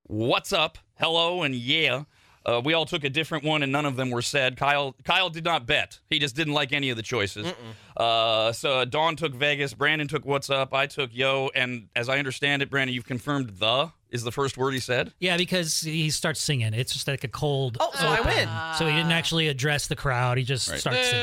"What's 0.04 0.52
up," 0.52 0.78
"Hello," 0.98 1.42
and 1.42 1.54
"Yeah." 1.54 2.04
Uh, 2.46 2.62
we 2.64 2.72
all 2.72 2.86
took 2.86 3.04
a 3.04 3.10
different 3.10 3.44
one, 3.44 3.62
and 3.62 3.70
none 3.70 3.84
of 3.84 3.96
them 3.96 4.10
were 4.10 4.22
said. 4.22 4.56
Kyle 4.56 4.94
Kyle 5.04 5.28
did 5.28 5.44
not 5.44 5.66
bet. 5.66 5.98
He 6.08 6.18
just 6.18 6.34
didn't 6.34 6.54
like 6.54 6.72
any 6.72 6.88
of 6.88 6.96
the 6.96 7.02
choices. 7.02 7.52
Uh, 7.94 8.52
so 8.52 8.86
Dawn 8.86 9.16
took 9.16 9.34
Vegas. 9.34 9.74
Brandon 9.74 10.08
took 10.08 10.24
What's 10.24 10.48
Up. 10.48 10.72
I 10.72 10.86
took 10.86 11.10
Yo. 11.14 11.50
And 11.54 11.88
as 11.94 12.08
I 12.08 12.18
understand 12.18 12.62
it, 12.62 12.70
Brandon, 12.70 12.94
you've 12.94 13.04
confirmed 13.04 13.50
the 13.58 13.90
is 14.08 14.22
the 14.22 14.32
first 14.32 14.56
word 14.56 14.72
he 14.72 14.80
said. 14.80 15.12
Yeah, 15.18 15.36
because 15.36 15.80
he 15.82 16.08
starts 16.08 16.40
singing. 16.40 16.72
It's 16.72 16.94
just 16.94 17.06
like 17.06 17.22
a 17.24 17.28
cold. 17.28 17.76
Oh, 17.80 17.90
so 17.94 18.06
I 18.06 18.18
open. 18.20 18.32
win. 18.34 18.48
So 18.78 18.86
he 18.86 18.92
didn't 18.92 19.12
actually 19.12 19.48
address 19.48 19.86
the 19.88 19.96
crowd. 19.96 20.38
He 20.38 20.44
just 20.44 20.70
Right. 20.70 20.80
starts 20.80 21.10
singing. 21.10 21.20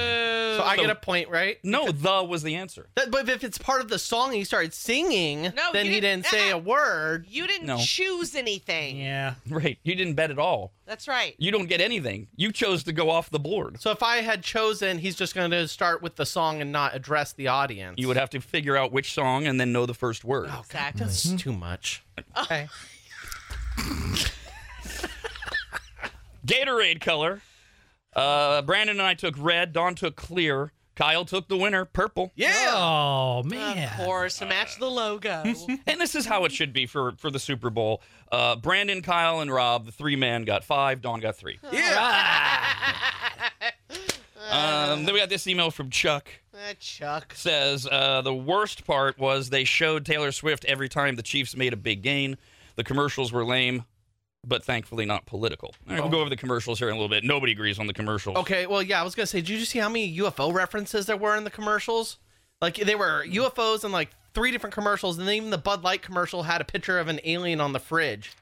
So 0.58 0.64
I 0.64 0.76
So- 0.76 0.82
get 0.84 0.90
a 0.92 0.96
point, 0.96 1.30
right? 1.30 1.58
No, 1.64 1.92
the 1.92 2.24
was 2.24 2.44
the 2.44 2.56
answer. 2.56 2.88
That, 2.96 3.12
but 3.12 3.28
if 3.30 3.44
it's 3.44 3.58
part 3.58 3.82
of 3.82 3.90
the 3.90 4.00
song 4.00 4.30
and 4.30 4.38
he 4.38 4.44
started 4.44 4.74
singing, 4.74 5.44
No, 5.56 5.72
then 5.74 5.86
he 5.86 6.00
didn't- 6.00 6.24
didn't 6.24 6.26
say 6.28 6.50
a 6.52 6.58
word. 6.58 7.26
You 7.30 7.48
didn't 7.48 7.68
No. 7.68 7.78
choose 7.78 8.36
anything. 8.36 8.98
Yeah. 8.98 9.36
Right. 9.50 9.78
You 9.84 9.96
didn't 9.96 10.14
bet 10.16 10.32
at 10.32 10.40
all. 10.40 10.72
That's 10.86 11.08
right. 11.08 11.34
You 11.40 11.52
don't 11.52 11.66
get 11.66 11.82
anything. 11.82 12.28
You 12.36 12.52
chose 12.52 12.84
to 12.84 12.94
go 12.94 13.10
off 13.10 13.30
the 13.32 13.40
board. 13.40 13.82
So 13.82 13.90
if 13.92 14.04
I 14.04 14.18
had 14.18 14.44
chosen, 14.44 15.00
he's 15.00 15.16
just 15.16 15.34
going 15.34 15.50
to 15.52 15.68
start 15.68 16.02
with 16.04 16.16
the 16.16 16.26
song 16.26 16.62
and 16.62 16.72
not 16.72 16.96
address 16.96 17.34
the 17.34 17.48
audience. 17.48 17.96
You 17.98 18.08
would 18.08 18.18
have 18.18 18.30
to 18.32 18.40
figure 18.42 18.78
out 18.78 18.92
which 18.92 19.12
song 19.14 19.48
and 19.48 19.60
then 19.60 19.72
know 19.72 19.86
the 19.86 19.94
first 19.96 20.24
word. 20.24 20.50
Oh, 20.52 20.60
Exactly. 20.66 21.06
That's 21.06 21.32
too 21.36 21.54
much. 21.54 22.04
Okay. 22.38 22.68
Gatorade 26.46 27.02
color. 27.02 27.42
Uh, 28.16 28.62
Brandon 28.62 28.98
and 29.00 29.06
I 29.06 29.14
took 29.14 29.36
red. 29.38 29.74
Dawn 29.74 29.96
took 29.96 30.16
clear. 30.16 30.72
Kyle 30.96 31.26
took 31.26 31.50
the 31.50 31.58
winner, 31.58 31.84
purple. 31.84 32.32
Yeah. 32.36 32.72
Oh 32.74 33.44
man. 33.44 33.90
Of 34.00 34.06
course, 34.06 34.38
to 34.38 34.46
match 34.46 34.80
the 34.80 34.90
logo. 34.90 35.44
And 35.88 36.00
this 36.00 36.16
is 36.16 36.26
how 36.26 36.46
it 36.46 36.54
should 36.54 36.72
be 36.72 36.86
for 36.86 37.12
for 37.18 37.30
the 37.30 37.40
Super 37.40 37.70
Bowl. 37.70 38.02
Uh, 38.32 38.56
Brandon, 38.56 39.02
Kyle, 39.02 39.42
and 39.42 39.52
Rob, 39.52 39.86
the 39.86 39.92
three 39.92 40.16
man, 40.16 40.44
got 40.46 40.64
five. 40.64 41.02
Dawn 41.02 41.20
got 41.20 41.36
three. 41.36 41.60
Um, 44.48 45.06
then 45.06 45.14
we 45.14 45.20
got 45.20 45.30
this 45.30 45.48
email 45.48 45.72
from 45.72 45.90
Chuck. 45.90 46.30
Uh, 46.54 46.74
Chuck. 46.80 47.34
says 47.36 47.88
uh, 47.92 48.22
the 48.22 48.34
worst 48.34 48.86
part 48.86 49.18
was 49.18 49.50
they 49.50 49.64
showed 49.64 50.06
Taylor 50.06 50.32
Swift 50.32 50.64
every 50.66 50.88
time 50.88 51.16
the 51.16 51.24
Chiefs 51.24 51.56
made 51.56 51.74
a 51.74 51.78
big 51.78 52.04
gain. 52.04 52.38
The 52.76 52.84
commercials 52.84 53.32
were 53.32 53.44
lame, 53.44 53.86
but 54.48 54.64
thankfully 54.64 55.06
not 55.06 55.26
political. 55.26 55.74
All 55.88 55.94
right, 55.94 56.02
we'll 56.02 56.12
go 56.12 56.18
oh. 56.18 56.22
over 56.22 56.30
the 56.30 56.38
commercials 56.38 56.80
here 56.80 56.90
in 56.90 56.94
a 56.94 56.98
little 56.98 57.10
bit. 57.10 57.24
Nobody 57.24 57.52
agrees 57.52 57.80
on 57.80 57.88
the 57.88 57.94
commercials. 57.94 58.38
Okay, 58.38 58.68
well, 58.68 58.82
yeah, 58.82 59.00
I 59.00 59.04
was 59.04 59.16
gonna 59.16 59.28
say, 59.28 59.42
did 59.42 59.50
you 59.50 59.66
see 59.66 59.80
how 59.80 59.90
many 59.90 60.18
UFO 60.18 60.54
references 60.54 61.06
there 61.06 61.18
were 61.18 61.36
in 61.36 61.44
the 61.44 61.50
commercials? 61.50 62.18
Like 62.62 62.76
they 62.76 62.96
were 62.96 63.26
UFOs 63.28 63.84
in 63.84 63.92
like 63.92 64.10
three 64.34 64.52
different 64.52 64.74
commercials, 64.74 65.18
and 65.18 65.28
then 65.28 65.36
even 65.36 65.50
the 65.50 65.58
Bud 65.58 65.84
Light 65.84 66.02
commercial 66.02 66.44
had 66.44 66.62
a 66.62 66.66
picture 66.66 67.00
of 67.00 67.08
an 67.08 67.20
alien 67.24 67.62
on 67.62 67.74
the 67.74 67.80
fridge. 67.80 68.34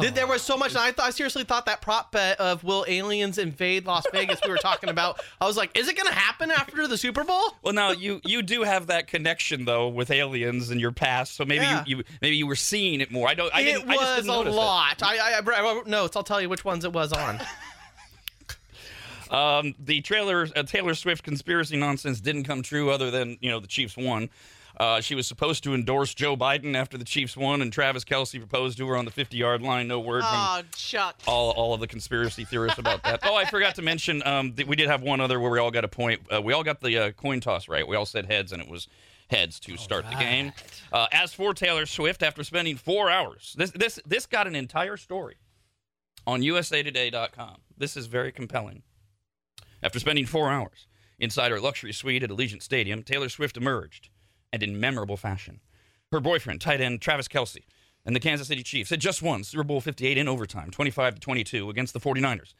Th- 0.00 0.12
There 0.12 0.26
was 0.26 0.42
so 0.42 0.56
much, 0.56 0.70
and 0.70 0.78
I 0.80 0.90
thought 0.90 1.06
I 1.06 1.10
seriously 1.10 1.44
thought 1.44 1.66
that 1.66 1.80
prop 1.80 2.10
bet 2.10 2.40
of 2.40 2.64
will 2.64 2.84
aliens 2.88 3.38
invade 3.38 3.86
Las 3.86 4.04
Vegas 4.12 4.40
we 4.44 4.50
were 4.50 4.56
talking 4.56 4.88
about. 4.88 5.20
I 5.40 5.46
was 5.46 5.56
like, 5.56 5.78
is 5.78 5.86
it 5.88 5.96
gonna 5.96 6.12
happen 6.12 6.50
after 6.50 6.88
the 6.88 6.98
Super 6.98 7.22
Bowl? 7.22 7.56
Well, 7.62 7.72
now 7.74 7.92
you 7.92 8.20
you 8.24 8.42
do 8.42 8.62
have 8.64 8.88
that 8.88 9.06
connection 9.06 9.64
though 9.64 9.88
with 9.88 10.10
aliens 10.10 10.70
in 10.72 10.80
your 10.80 10.90
past, 10.92 11.36
so 11.36 11.44
maybe 11.44 11.64
Yeah. 11.64 11.84
you, 11.86 11.98
you 11.98 12.04
maybe 12.20 12.36
you 12.36 12.46
were 12.46 12.56
seeing 12.56 13.00
it 13.00 13.12
more. 13.12 13.28
I 13.28 13.34
don't. 13.34 13.54
I 13.54 13.60
it 13.60 13.64
didn't. 13.64 13.88
I 13.90 13.94
just 13.94 14.00
was 14.04 14.16
didn't 14.16 14.30
a 14.30 14.32
notice 14.38 14.54
it. 14.54 14.56
lot. 14.56 15.02
I, 15.04 15.18
I, 15.18 15.40
I 15.40 15.60
wrote 15.62 15.86
notes. 15.86 16.16
I'll 16.16 16.24
tell 16.24 16.40
you 16.40 16.48
which 16.48 16.64
ones 16.64 16.84
it 16.84 16.92
was 16.92 17.12
on. 17.12 17.40
Um, 19.30 19.74
the 19.80 20.00
trailer, 20.02 20.46
uh, 20.54 20.62
Taylor 20.62 20.94
Swift 20.94 21.24
conspiracy 21.24 21.76
nonsense 21.76 22.20
didn't 22.20 22.44
come 22.44 22.62
true, 22.62 22.90
other 22.90 23.10
than 23.10 23.36
you 23.40 23.50
know 23.50 23.58
the 23.58 23.66
Chiefs 23.66 23.96
won. 23.96 24.28
Uh, 24.76 25.00
she 25.00 25.14
was 25.14 25.26
supposed 25.28 25.62
to 25.64 25.72
endorse 25.74 26.14
Joe 26.14 26.36
Biden 26.36 26.74
after 26.74 26.98
the 26.98 27.04
Chiefs 27.04 27.36
won, 27.36 27.62
and 27.62 27.72
Travis 27.72 28.04
Kelce 28.04 28.38
proposed 28.38 28.76
to 28.78 28.86
her 28.88 28.96
on 28.96 29.04
the 29.04 29.10
50-yard 29.12 29.62
line. 29.62 29.86
No 29.86 30.00
word 30.00 30.22
from 30.22 30.30
Oh, 30.32 30.62
Chuck. 30.76 31.16
all, 31.26 31.52
all 31.52 31.74
of 31.74 31.80
the 31.80 31.86
conspiracy 31.86 32.44
theorists 32.44 32.78
about 32.78 33.02
that. 33.04 33.20
Oh, 33.22 33.36
I 33.36 33.44
forgot 33.44 33.76
to 33.76 33.82
mention, 33.82 34.20
um, 34.26 34.52
that 34.56 34.66
we 34.66 34.74
did 34.74 34.88
have 34.88 35.02
one 35.02 35.20
other 35.20 35.38
where 35.38 35.50
we 35.50 35.58
all 35.60 35.70
got 35.70 35.84
a 35.84 35.88
point. 35.88 36.20
Uh, 36.32 36.42
we 36.42 36.52
all 36.52 36.64
got 36.64 36.80
the 36.80 36.98
uh, 36.98 37.10
coin 37.12 37.38
toss 37.40 37.68
right. 37.68 37.86
We 37.86 37.94
all 37.94 38.06
said 38.06 38.26
heads, 38.26 38.50
and 38.52 38.60
it 38.60 38.68
was 38.68 38.88
heads 39.30 39.60
to 39.60 39.76
start 39.76 40.04
the 40.10 40.16
game. 40.16 40.52
Uh, 40.92 41.06
as 41.12 41.32
for 41.32 41.54
Taylor 41.54 41.86
Swift, 41.86 42.22
after 42.22 42.42
spending 42.42 42.76
four 42.76 43.08
hours, 43.10 43.54
this 43.56 43.70
this 43.70 43.98
this 44.04 44.26
got 44.26 44.46
an 44.46 44.54
entire 44.56 44.96
story 44.96 45.36
on 46.26 46.40
USAToday.com. 46.42 47.56
This 47.76 47.96
is 47.96 48.06
very 48.06 48.32
compelling. 48.32 48.82
After 49.82 49.98
spending 49.98 50.26
four 50.26 50.50
hours 50.50 50.86
inside 51.18 51.50
her 51.52 51.60
luxury 51.60 51.92
suite 51.92 52.22
at 52.22 52.30
Allegiant 52.30 52.62
Stadium, 52.62 53.02
Taylor 53.02 53.28
Swift 53.28 53.56
emerged, 53.56 54.08
and 54.54 54.62
in 54.62 54.78
memorable 54.78 55.16
fashion. 55.16 55.58
Her 56.12 56.20
boyfriend, 56.20 56.60
tight 56.60 56.80
end 56.80 57.02
Travis 57.02 57.26
Kelce, 57.26 57.64
and 58.06 58.14
the 58.14 58.20
Kansas 58.20 58.46
City 58.46 58.62
Chiefs 58.62 58.90
had 58.90 59.00
just 59.00 59.20
won 59.20 59.42
Super 59.42 59.64
Bowl 59.64 59.80
58 59.80 60.16
in 60.16 60.28
overtime, 60.28 60.70
25 60.70 61.16
to 61.16 61.20
22 61.20 61.70
against 61.70 61.92
the 61.92 61.98
49ers. 61.98 62.54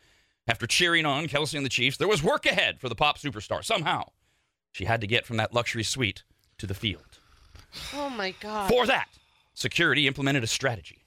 After 0.49 0.67
cheering 0.67 1.07
on 1.07 1.27
Kelce 1.29 1.55
and 1.55 1.65
the 1.65 1.71
Chiefs, 1.71 1.97
there 1.97 2.09
was 2.09 2.21
work 2.21 2.47
ahead 2.47 2.81
for 2.81 2.89
the 2.89 2.97
pop 2.97 3.17
superstar. 3.19 3.65
Somehow, 3.65 4.11
she 4.73 4.87
had 4.87 5.01
to 5.03 5.07
get 5.07 5.25
from 5.25 5.37
that 5.37 5.55
luxury 5.55 5.85
suite 5.85 6.25
to 6.59 6.67
the 6.67 6.75
field. 6.75 7.21
Oh 7.95 8.11
my 8.11 8.35
god. 8.41 8.69
For 8.69 8.87
that, 8.87 9.09
security 9.55 10.09
implemented 10.09 10.43
a 10.43 10.49
strategy. 10.49 11.05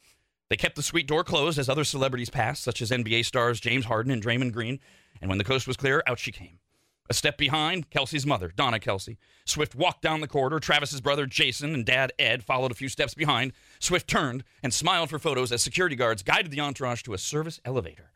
They 0.49 0.55
kept 0.55 0.77
the 0.77 0.83
suite 0.83 1.07
door 1.07 1.25
closed 1.25 1.59
as 1.59 1.67
other 1.67 1.83
celebrities 1.83 2.29
passed, 2.29 2.63
such 2.63 2.81
as 2.81 2.91
NBA 2.91 3.25
stars 3.25 3.59
James 3.59 3.83
Harden 3.83 4.13
and 4.13 4.23
Draymond 4.23 4.53
Green. 4.53 4.79
And 5.21 5.27
when 5.27 5.37
the 5.37 5.43
coast 5.43 5.67
was 5.67 5.75
clear, 5.75 6.01
out 6.07 6.19
she 6.19 6.31
came. 6.31 6.59
A 7.09 7.13
step 7.13 7.37
behind, 7.37 7.89
Kelce's 7.89 8.25
mother, 8.25 8.51
Donna 8.55 8.79
Kelce. 8.79 9.17
Swift 9.45 9.75
walked 9.75 10.01
down 10.01 10.19
the 10.19 10.27
corridor. 10.27 10.59
Travis's 10.59 10.99
brother, 10.99 11.25
Jason, 11.25 11.73
and 11.73 11.85
dad, 11.85 12.11
Ed, 12.19 12.43
followed 12.43 12.71
a 12.71 12.75
few 12.75 12.89
steps 12.89 13.13
behind. 13.13 13.53
Swift 13.79 14.09
turned 14.09 14.43
and 14.61 14.73
smiled 14.73 15.09
for 15.09 15.19
photos 15.19 15.51
as 15.51 15.61
security 15.61 15.95
guards 15.95 16.21
guided 16.21 16.51
the 16.51 16.59
entourage 16.59 17.01
to 17.03 17.13
a 17.13 17.17
service 17.17 17.61
elevator. 17.63 18.11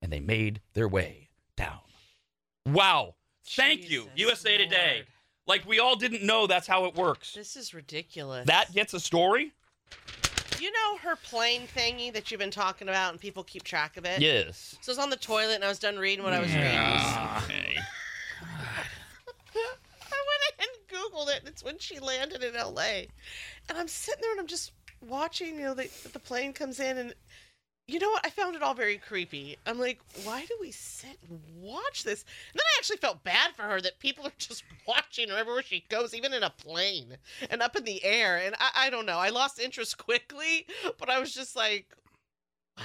And 0.00 0.10
they 0.10 0.20
made 0.20 0.60
their 0.72 0.88
way 0.88 1.28
down. 1.56 1.80
Wow. 2.66 3.16
Thank 3.44 3.90
you, 3.90 4.08
Jesus 4.16 4.44
USA 4.44 4.56
Today. 4.58 5.02
Like 5.46 5.66
we 5.66 5.78
all 5.78 5.96
didn't 5.96 6.22
know 6.22 6.46
that's 6.46 6.66
how 6.66 6.86
it 6.86 6.94
works. 6.94 7.34
This 7.34 7.56
is 7.56 7.74
ridiculous. 7.74 8.46
That 8.46 8.72
gets 8.72 8.94
a 8.94 9.00
story? 9.00 9.52
you 10.62 10.70
know 10.70 10.96
her 10.98 11.16
plane 11.16 11.62
thingy 11.76 12.12
that 12.12 12.30
you've 12.30 12.38
been 12.38 12.50
talking 12.52 12.88
about, 12.88 13.10
and 13.10 13.20
people 13.20 13.42
keep 13.42 13.64
track 13.64 13.96
of 13.96 14.04
it. 14.04 14.20
Yes. 14.20 14.76
So 14.80 14.92
I 14.92 14.92
was 14.92 14.98
on 14.98 15.10
the 15.10 15.16
toilet, 15.16 15.56
and 15.56 15.64
I 15.64 15.68
was 15.68 15.80
done 15.80 15.98
reading 15.98 16.24
what 16.24 16.32
I 16.32 16.38
was 16.38 16.54
reading. 16.54 16.66
Okay. 16.68 17.76
I 19.54 20.20
went 20.28 20.42
ahead 20.58 20.60
and 20.60 20.88
Googled 20.88 21.28
it. 21.34 21.40
and 21.40 21.48
It's 21.48 21.61
when 21.72 21.78
she 21.78 21.98
landed 21.98 22.44
in 22.44 22.54
L.A. 22.54 23.08
And 23.68 23.78
I'm 23.78 23.88
sitting 23.88 24.20
there 24.20 24.32
and 24.32 24.40
I'm 24.40 24.46
just 24.46 24.72
watching. 25.00 25.56
You 25.56 25.62
know, 25.62 25.74
the 25.74 25.88
the 26.12 26.18
plane 26.18 26.52
comes 26.52 26.78
in, 26.78 26.98
and 26.98 27.14
you 27.88 27.98
know 27.98 28.10
what? 28.10 28.26
I 28.26 28.30
found 28.30 28.54
it 28.54 28.62
all 28.62 28.74
very 28.74 28.98
creepy. 28.98 29.56
I'm 29.66 29.78
like, 29.78 30.00
why 30.22 30.44
do 30.44 30.54
we 30.60 30.70
sit 30.70 31.18
and 31.28 31.40
watch 31.56 32.04
this? 32.04 32.24
And 32.52 32.58
then 32.58 32.62
I 32.62 32.78
actually 32.78 32.98
felt 32.98 33.24
bad 33.24 33.52
for 33.56 33.62
her 33.62 33.80
that 33.80 33.98
people 33.98 34.26
are 34.26 34.32
just 34.38 34.64
watching 34.86 35.30
her 35.30 35.36
everywhere 35.36 35.62
she 35.62 35.84
goes, 35.88 36.14
even 36.14 36.34
in 36.34 36.42
a 36.42 36.50
plane 36.50 37.16
and 37.50 37.62
up 37.62 37.74
in 37.74 37.84
the 37.84 38.04
air. 38.04 38.36
And 38.36 38.54
I, 38.60 38.86
I 38.86 38.90
don't 38.90 39.06
know. 39.06 39.18
I 39.18 39.30
lost 39.30 39.58
interest 39.58 39.96
quickly, 39.98 40.66
but 40.98 41.08
I 41.08 41.18
was 41.18 41.32
just 41.32 41.56
like. 41.56 41.86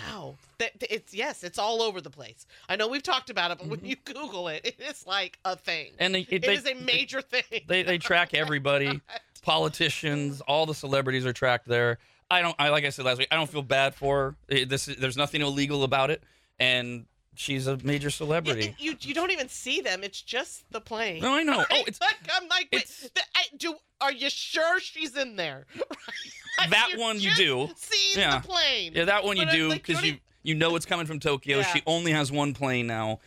Wow, 0.06 0.36
that 0.58 0.72
it's 0.90 1.14
yes, 1.14 1.44
it's 1.44 1.60
all 1.60 1.82
over 1.82 2.02
the 2.02 2.10
place. 2.10 2.46
I 2.70 2.76
know 2.76 2.88
we've 2.88 3.04
talked 3.04 3.30
about 3.30 3.52
it, 3.52 3.58
but 3.60 3.68
when 3.68 3.80
mm-hmm. 3.80 3.88
you 3.88 3.96
Google 4.06 4.48
it, 4.50 4.62
it 4.66 4.80
is 4.82 5.06
like 5.08 5.40
a 5.46 5.56
thing. 5.56 5.92
And 6.00 6.16
they, 6.16 6.28
It 6.30 6.42
they, 6.44 6.56
is 6.56 6.66
a 6.66 6.76
major 6.76 7.22
thing. 7.22 7.62
they 7.68 7.84
they 7.84 7.98
track 7.98 8.34
everybody, 8.34 9.02
politicians, 9.42 10.42
all 10.42 10.66
the 10.66 10.76
celebrities 10.76 11.26
are 11.26 11.34
tracked 11.34 11.68
there. 11.68 12.00
I 12.30 12.42
don't. 12.42 12.56
I 12.60 12.70
like 12.70 12.86
I 12.86 12.90
said 12.90 13.06
last 13.06 13.20
week. 13.20 13.28
I 13.32 13.36
don't 13.36 13.50
feel 13.50 13.62
bad 13.62 13.96
for 13.96 14.18
her. 14.18 14.36
It- 14.48 14.70
This 14.70 14.86
there's 14.86 15.18
nothing 15.18 15.42
illegal 15.42 15.84
about 15.84 16.12
it, 16.12 16.22
and 16.60 17.06
she's 17.36 17.68
a 17.68 17.78
major 17.84 18.08
Yeah, 18.08 18.12
celebrity. 18.12 18.66
it- 18.68 18.76
you 18.80 18.96
you 19.00 19.14
don't 19.14 19.32
even 19.32 19.48
see 19.50 19.82
them. 19.82 20.04
It's 20.04 20.22
just 20.22 20.70
the 20.72 20.82
plane. 20.82 21.22
No, 21.22 21.34
I 21.34 21.44
know. 21.44 21.64
Oh, 21.70 21.84
it's 21.88 22.02
like 22.02 22.18
I'm 22.34 22.48
like, 22.50 22.68
wait, 22.74 22.88
the, 23.16 23.22
I, 23.36 23.44
do 23.56 23.76
are 24.02 24.12
you 24.12 24.30
sure 24.30 24.80
she's 24.80 25.16
in 25.16 25.36
there? 25.36 25.66
Like, 25.80 26.34
That 26.70 26.90
you 26.94 27.00
one 27.00 27.16
you 27.20 27.30
just 27.30 27.38
do. 27.38 27.70
See 27.76 28.20
Yeah. 28.20 28.40
the 28.40 28.48
plane. 28.48 28.94
yeah, 28.96 29.06
that 29.06 29.24
one 29.24 29.38
you 29.38 29.46
But 29.46 29.54
I'm 29.54 29.56
do 29.60 29.74
because 29.74 29.98
don't 29.98 30.06
you 30.06 30.18
you 30.44 30.56
know 30.56 30.76
it's 30.76 30.86
coming 30.86 31.06
from 31.06 31.20
Tokyo. 31.20 31.58
Yeah. 31.60 31.64
She 31.74 31.82
only 31.86 32.12
has 32.12 32.32
one 32.32 32.54
plane 32.54 32.88
now, 32.88 33.20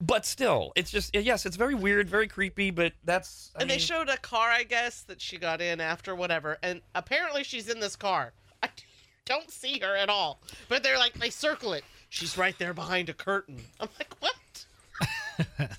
but 0.00 0.24
still, 0.24 0.72
it's 0.76 0.90
just 0.90 1.14
yes, 1.14 1.44
it's 1.46 1.56
very 1.56 1.74
weird, 1.74 2.08
very 2.08 2.28
creepy. 2.28 2.70
But 2.70 2.92
that's 3.04 3.50
I 3.56 3.62
And 3.62 3.70
they 3.70 3.78
showed 3.78 4.08
a 4.08 4.16
car, 4.16 4.48
I 4.50 4.62
guess, 4.62 5.02
that 5.02 5.20
she 5.20 5.36
got 5.38 5.60
in 5.60 5.80
after 5.80 6.14
whatever, 6.14 6.58
and 6.62 6.80
apparently 6.94 7.42
she's 7.44 7.68
in 7.68 7.80
this 7.80 7.96
car. 7.96 8.32
I 8.62 8.68
don't 9.24 9.50
see 9.50 9.78
her 9.80 9.96
at 9.96 10.08
all, 10.08 10.40
but 10.68 10.82
they're 10.82 10.98
like 10.98 11.14
they 11.14 11.30
circle 11.30 11.72
it. 11.74 11.84
She's 12.10 12.38
right 12.38 12.58
there 12.58 12.72
behind 12.72 13.08
a 13.08 13.14
curtain. 13.14 13.60
I'm 13.80 13.88
like, 13.98 14.14
what? 14.20 15.68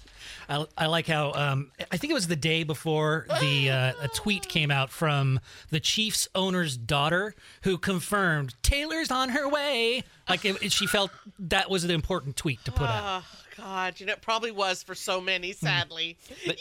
I, 0.50 0.66
I 0.78 0.86
like 0.88 1.06
how 1.08 1.32
um, 1.34 1.72
I 1.92 1.98
think 1.98 2.12
it 2.12 2.16
was 2.16 2.28
the 2.28 2.36
day 2.36 2.64
before 2.64 3.28
the 3.40 3.70
uh, 3.70 3.94
a 4.02 4.08
tweet 4.08 4.48
came 4.50 4.72
out 4.72 4.90
from 4.90 5.40
the 5.70 5.80
Chiefs 5.80 6.28
owner's 6.34 6.76
daughter 6.76 7.36
who 7.64 7.78
confirmed 7.78 8.56
Taylor's 8.64 9.12
on 9.12 9.30
her 9.30 9.48
way. 9.48 10.04
Like 10.28 10.46
it, 10.46 10.62
it- 10.64 10.72
she 10.72 10.88
felt 10.88 11.12
that 11.40 11.70
was 11.70 11.84
an 11.84 11.92
important 11.92 12.36
tweet 12.36 12.64
to 12.66 12.72
put 12.72 12.88
out. 12.88 13.24
Oh 13.24 13.26
God, 13.58 14.00
you 14.00 14.06
know, 14.06 14.14
it 14.14 14.22
probably 14.22 14.52
was 14.52 14.82
for 14.84 14.96
so 14.96 15.20
many. 15.22 15.52
Sadly, 15.54 16.18
yay, 16.46 16.56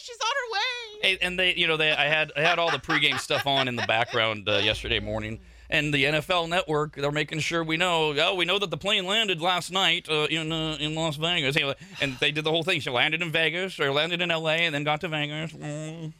she's 0.00 0.18
on 0.20 0.30
her 0.30 0.52
way. 0.52 0.58
Hey, 1.08 1.18
and 1.22 1.38
they, 1.38 1.54
you 1.54 1.66
know, 1.66 1.76
they, 1.76 1.90
I 1.90 2.04
had, 2.06 2.30
I 2.36 2.42
had 2.42 2.58
all 2.60 2.70
the 2.70 2.78
pregame 2.78 3.18
stuff 3.18 3.46
on 3.46 3.66
in 3.68 3.74
the 3.74 3.82
background 3.88 4.48
uh, 4.48 4.58
yesterday 4.58 5.00
morning, 5.00 5.40
and 5.72 5.92
the 5.92 6.04
NFL 6.04 6.50
Network, 6.50 6.94
they're 6.96 7.10
making 7.10 7.40
sure 7.40 7.64
we 7.64 7.78
know. 7.78 8.14
Oh, 8.16 8.34
we 8.34 8.44
know 8.44 8.58
that 8.58 8.70
the 8.70 8.76
plane 8.76 9.06
landed 9.06 9.40
last 9.40 9.72
night 9.72 10.06
uh, 10.08 10.26
in 10.30 10.52
uh, 10.52 10.76
in 10.78 10.94
Las 10.94 11.16
Vegas, 11.16 11.56
and 12.00 12.16
they 12.18 12.30
did 12.30 12.44
the 12.44 12.50
whole 12.50 12.62
thing. 12.62 12.78
She 12.78 12.90
landed 12.90 13.22
in 13.22 13.32
Vegas, 13.32 13.80
or 13.80 13.90
landed 13.90 14.20
in 14.20 14.30
L.A., 14.30 14.58
and 14.58 14.74
then 14.74 14.84
got 14.84 15.00
to 15.00 15.08
Vegas. 15.08 15.54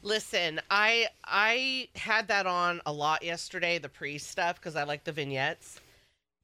Listen, 0.03 0.61
I 0.71 1.07
I 1.23 1.89
had 1.95 2.29
that 2.29 2.47
on 2.47 2.81
a 2.87 2.93
lot 2.93 3.23
yesterday, 3.23 3.79
the 3.79 3.91
pre 3.91 4.17
stuff, 4.17 4.57
because 4.57 4.75
I 4.75 4.85
like 4.85 5.05
the 5.05 5.13
vignettes. 5.13 5.81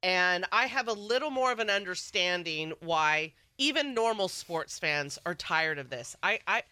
And 0.03 0.45
I 0.53 0.67
have 0.67 0.87
a 0.87 0.93
little 0.93 1.31
more 1.31 1.51
of 1.51 1.59
an 1.59 1.71
understanding 1.71 2.73
why 2.81 3.33
even 3.57 3.95
normal 3.95 4.29
sports 4.29 4.79
fans 4.79 5.19
are 5.25 5.35
tired 5.35 5.79
of 5.79 5.89
this. 5.89 6.15
I 6.23 6.41
I 6.47 6.63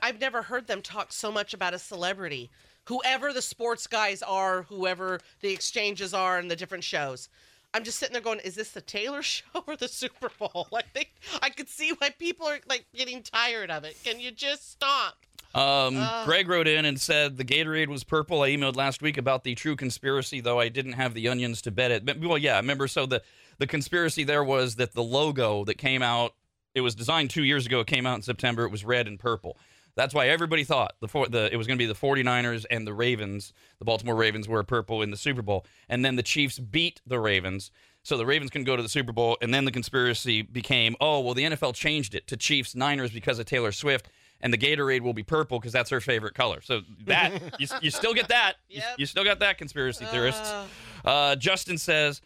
I've 0.00 0.20
never 0.20 0.42
heard 0.42 0.68
them 0.68 0.80
talk 0.80 1.12
so 1.12 1.32
much 1.32 1.54
about 1.54 1.74
a 1.74 1.78
celebrity, 1.78 2.50
whoever 2.86 3.32
the 3.32 3.42
sports 3.42 3.86
guys 3.86 4.22
are, 4.22 4.62
whoever 4.62 5.20
the 5.40 5.52
exchanges 5.52 6.14
are, 6.14 6.38
and 6.38 6.50
the 6.50 6.56
different 6.56 6.84
shows. 6.84 7.28
I'm 7.72 7.82
just 7.82 7.98
sitting 7.98 8.12
there 8.12 8.22
going, 8.22 8.40
"Is 8.40 8.54
this 8.54 8.70
the 8.70 8.80
Taylor 8.80 9.22
show 9.22 9.64
or 9.66 9.76
the 9.76 9.88
Super 9.88 10.30
Bowl?" 10.38 10.68
Like, 10.70 10.92
they, 10.94 11.08
I 11.42 11.50
could 11.50 11.68
see 11.68 11.92
why 11.98 12.10
people 12.10 12.46
are 12.46 12.60
like 12.68 12.86
getting 12.94 13.22
tired 13.22 13.70
of 13.70 13.84
it. 13.84 13.96
Can 14.04 14.20
you 14.20 14.30
just 14.30 14.70
stop? 14.70 15.16
Um, 15.54 15.96
Ugh. 15.96 16.26
Greg 16.26 16.48
wrote 16.48 16.66
in 16.66 16.84
and 16.84 17.00
said 17.00 17.36
the 17.36 17.44
Gatorade 17.44 17.86
was 17.86 18.02
purple. 18.02 18.42
I 18.42 18.50
emailed 18.50 18.74
last 18.74 19.02
week 19.02 19.16
about 19.16 19.44
the 19.44 19.54
true 19.54 19.76
conspiracy, 19.76 20.40
though 20.40 20.58
I 20.58 20.68
didn't 20.68 20.94
have 20.94 21.14
the 21.14 21.28
onions 21.28 21.62
to 21.62 21.70
bet 21.70 21.92
it. 21.92 22.04
But, 22.04 22.18
well, 22.18 22.38
yeah, 22.38 22.54
I 22.54 22.56
remember. 22.58 22.88
So 22.88 23.06
the 23.06 23.22
the 23.58 23.66
conspiracy 23.66 24.24
there 24.24 24.42
was 24.42 24.76
that 24.76 24.94
the 24.94 25.02
logo 25.02 25.64
that 25.64 25.78
came 25.78 26.02
out, 26.02 26.34
it 26.74 26.80
was 26.80 26.94
designed 26.96 27.30
two 27.30 27.44
years 27.44 27.66
ago. 27.66 27.80
It 27.80 27.86
came 27.86 28.04
out 28.04 28.16
in 28.16 28.22
September. 28.22 28.64
It 28.64 28.72
was 28.72 28.84
red 28.84 29.06
and 29.06 29.18
purple. 29.18 29.56
That's 29.96 30.12
why 30.14 30.28
everybody 30.28 30.64
thought 30.64 30.94
the, 31.00 31.06
the 31.30 31.48
it 31.52 31.56
was 31.56 31.66
going 31.66 31.78
to 31.78 31.82
be 31.82 31.86
the 31.86 31.94
49ers 31.94 32.64
and 32.70 32.86
the 32.86 32.92
Ravens. 32.94 33.52
The 33.78 33.84
Baltimore 33.84 34.16
Ravens 34.16 34.48
were 34.48 34.62
purple 34.64 35.02
in 35.02 35.10
the 35.10 35.16
Super 35.16 35.42
Bowl, 35.42 35.64
and 35.88 36.04
then 36.04 36.16
the 36.16 36.22
Chiefs 36.22 36.58
beat 36.58 37.00
the 37.06 37.20
Ravens. 37.20 37.70
So 38.02 38.16
the 38.18 38.26
Ravens 38.26 38.50
can 38.50 38.64
go 38.64 38.76
to 38.76 38.82
the 38.82 38.88
Super 38.88 39.12
Bowl, 39.12 39.38
and 39.40 39.54
then 39.54 39.64
the 39.64 39.70
conspiracy 39.70 40.42
became, 40.42 40.96
oh 41.00 41.20
well, 41.20 41.34
the 41.34 41.44
NFL 41.44 41.74
changed 41.74 42.14
it 42.14 42.26
to 42.26 42.36
Chiefs 42.36 42.74
Niners 42.74 43.12
because 43.12 43.38
of 43.38 43.46
Taylor 43.46 43.72
Swift, 43.72 44.08
and 44.40 44.52
the 44.52 44.58
Gatorade 44.58 45.00
will 45.00 45.14
be 45.14 45.22
purple 45.22 45.58
because 45.58 45.72
that's 45.72 45.90
her 45.90 46.00
favorite 46.00 46.34
color. 46.34 46.60
So 46.60 46.82
that 47.06 47.32
you, 47.60 47.66
you 47.80 47.90
still 47.90 48.12
get 48.14 48.28
that, 48.28 48.54
you, 48.68 48.78
Yep. 48.80 48.94
you 48.98 49.06
still 49.06 49.24
got 49.24 49.38
that 49.38 49.58
conspiracy 49.58 50.04
theorists. 50.06 50.50
Ugh. 50.52 50.68
Uh, 51.04 51.36
Justin 51.36 51.78
says, 51.78 52.20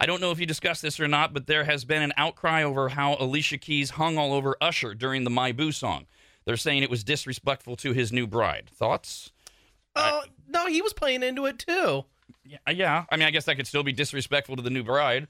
I 0.00 0.06
don't 0.06 0.20
know 0.20 0.32
if 0.32 0.40
you 0.40 0.46
discussed 0.46 0.82
this 0.82 0.98
or 0.98 1.06
not, 1.06 1.32
but 1.32 1.46
there 1.46 1.64
has 1.64 1.84
been 1.84 2.02
an 2.02 2.12
outcry 2.16 2.62
over 2.64 2.88
how 2.90 3.16
Alicia 3.20 3.56
Keys 3.58 3.90
hung 3.90 4.18
all 4.18 4.32
over 4.32 4.56
Usher 4.60 4.94
during 4.94 5.22
the 5.24 5.30
My 5.30 5.52
Boo 5.52 5.70
song. 5.70 6.06
They're 6.44 6.56
saying 6.56 6.82
it 6.82 6.90
was 6.90 7.04
disrespectful 7.04 7.76
to 7.76 7.92
his 7.92 8.12
new 8.12 8.26
bride. 8.26 8.70
Thoughts? 8.74 9.32
Oh 9.94 10.22
no, 10.48 10.66
he 10.66 10.82
was 10.82 10.92
playing 10.92 11.22
into 11.22 11.46
it 11.46 11.58
too. 11.58 12.04
Yeah, 12.44 12.58
yeah. 12.72 13.04
I 13.10 13.16
mean, 13.16 13.26
I 13.28 13.30
guess 13.30 13.44
that 13.44 13.56
could 13.56 13.66
still 13.66 13.82
be 13.84 13.92
disrespectful 13.92 14.56
to 14.56 14.62
the 14.62 14.70
new 14.70 14.82
bride 14.82 15.28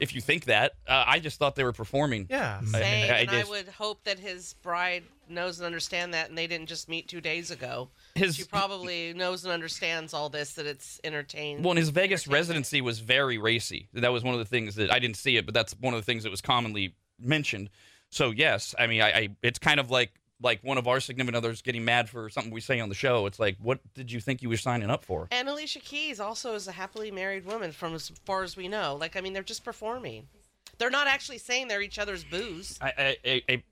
if 0.00 0.14
you 0.14 0.20
think 0.20 0.44
that. 0.46 0.72
Uh, 0.86 1.04
I 1.06 1.18
just 1.18 1.38
thought 1.38 1.56
they 1.56 1.64
were 1.64 1.72
performing. 1.72 2.26
Yeah. 2.30 2.60
I- 2.62 2.66
Same, 2.66 3.10
I 3.12 3.16
and 3.18 3.30
I 3.30 3.44
would 3.44 3.68
hope 3.68 4.04
that 4.04 4.18
his 4.18 4.54
bride 4.62 5.02
knows 5.28 5.58
and 5.58 5.66
understand 5.66 6.14
that, 6.14 6.28
and 6.28 6.38
they 6.38 6.46
didn't 6.46 6.68
just 6.68 6.88
meet 6.88 7.08
two 7.08 7.20
days 7.20 7.50
ago. 7.50 7.90
His- 8.14 8.36
she 8.36 8.44
probably 8.44 9.12
knows 9.14 9.44
and 9.44 9.52
understands 9.52 10.14
all 10.14 10.28
this 10.30 10.54
that 10.54 10.64
it's 10.64 11.00
entertained. 11.04 11.64
Well, 11.64 11.72
and 11.72 11.78
his 11.78 11.90
Vegas 11.90 12.26
residency 12.26 12.80
was 12.80 13.00
very 13.00 13.36
racy. 13.36 13.88
That 13.92 14.12
was 14.12 14.22
one 14.22 14.32
of 14.34 14.38
the 14.38 14.46
things 14.46 14.76
that 14.76 14.90
I 14.92 15.00
didn't 15.00 15.16
see 15.16 15.36
it, 15.36 15.44
but 15.44 15.54
that's 15.54 15.74
one 15.80 15.92
of 15.92 16.00
the 16.00 16.04
things 16.06 16.22
that 16.22 16.30
was 16.30 16.40
commonly 16.40 16.94
mentioned. 17.20 17.68
So 18.10 18.30
yes, 18.30 18.74
I 18.78 18.86
mean, 18.86 19.02
I, 19.02 19.10
I 19.10 19.28
it's 19.42 19.58
kind 19.58 19.80
of 19.80 19.90
like 19.90 20.12
like 20.42 20.62
one 20.62 20.78
of 20.78 20.86
our 20.88 21.00
significant 21.00 21.36
others 21.36 21.62
getting 21.62 21.84
mad 21.84 22.08
for 22.08 22.28
something 22.28 22.52
we 22.52 22.60
say 22.60 22.80
on 22.80 22.88
the 22.88 22.94
show. 22.94 23.26
It's 23.26 23.38
like, 23.38 23.56
what 23.62 23.80
did 23.94 24.10
you 24.12 24.20
think 24.20 24.42
you 24.42 24.48
were 24.48 24.56
signing 24.56 24.90
up 24.90 25.04
for? 25.04 25.28
And 25.30 25.48
Alicia 25.48 25.80
Keys 25.80 26.20
also 26.20 26.54
is 26.54 26.66
a 26.68 26.72
happily 26.72 27.10
married 27.10 27.46
woman, 27.46 27.72
from 27.72 27.94
as 27.94 28.10
far 28.24 28.42
as 28.42 28.56
we 28.56 28.68
know. 28.68 28.96
Like, 29.00 29.16
I 29.16 29.20
mean, 29.20 29.32
they're 29.32 29.42
just 29.42 29.64
performing. 29.64 30.26
They're 30.76 30.90
not 30.90 31.06
actually 31.06 31.38
saying 31.38 31.68
they're 31.68 31.82
each 31.82 32.00
other's 32.00 32.24
booze. 32.24 32.80
I, 32.82 33.16
I, 33.24 33.42
I, 33.48 33.62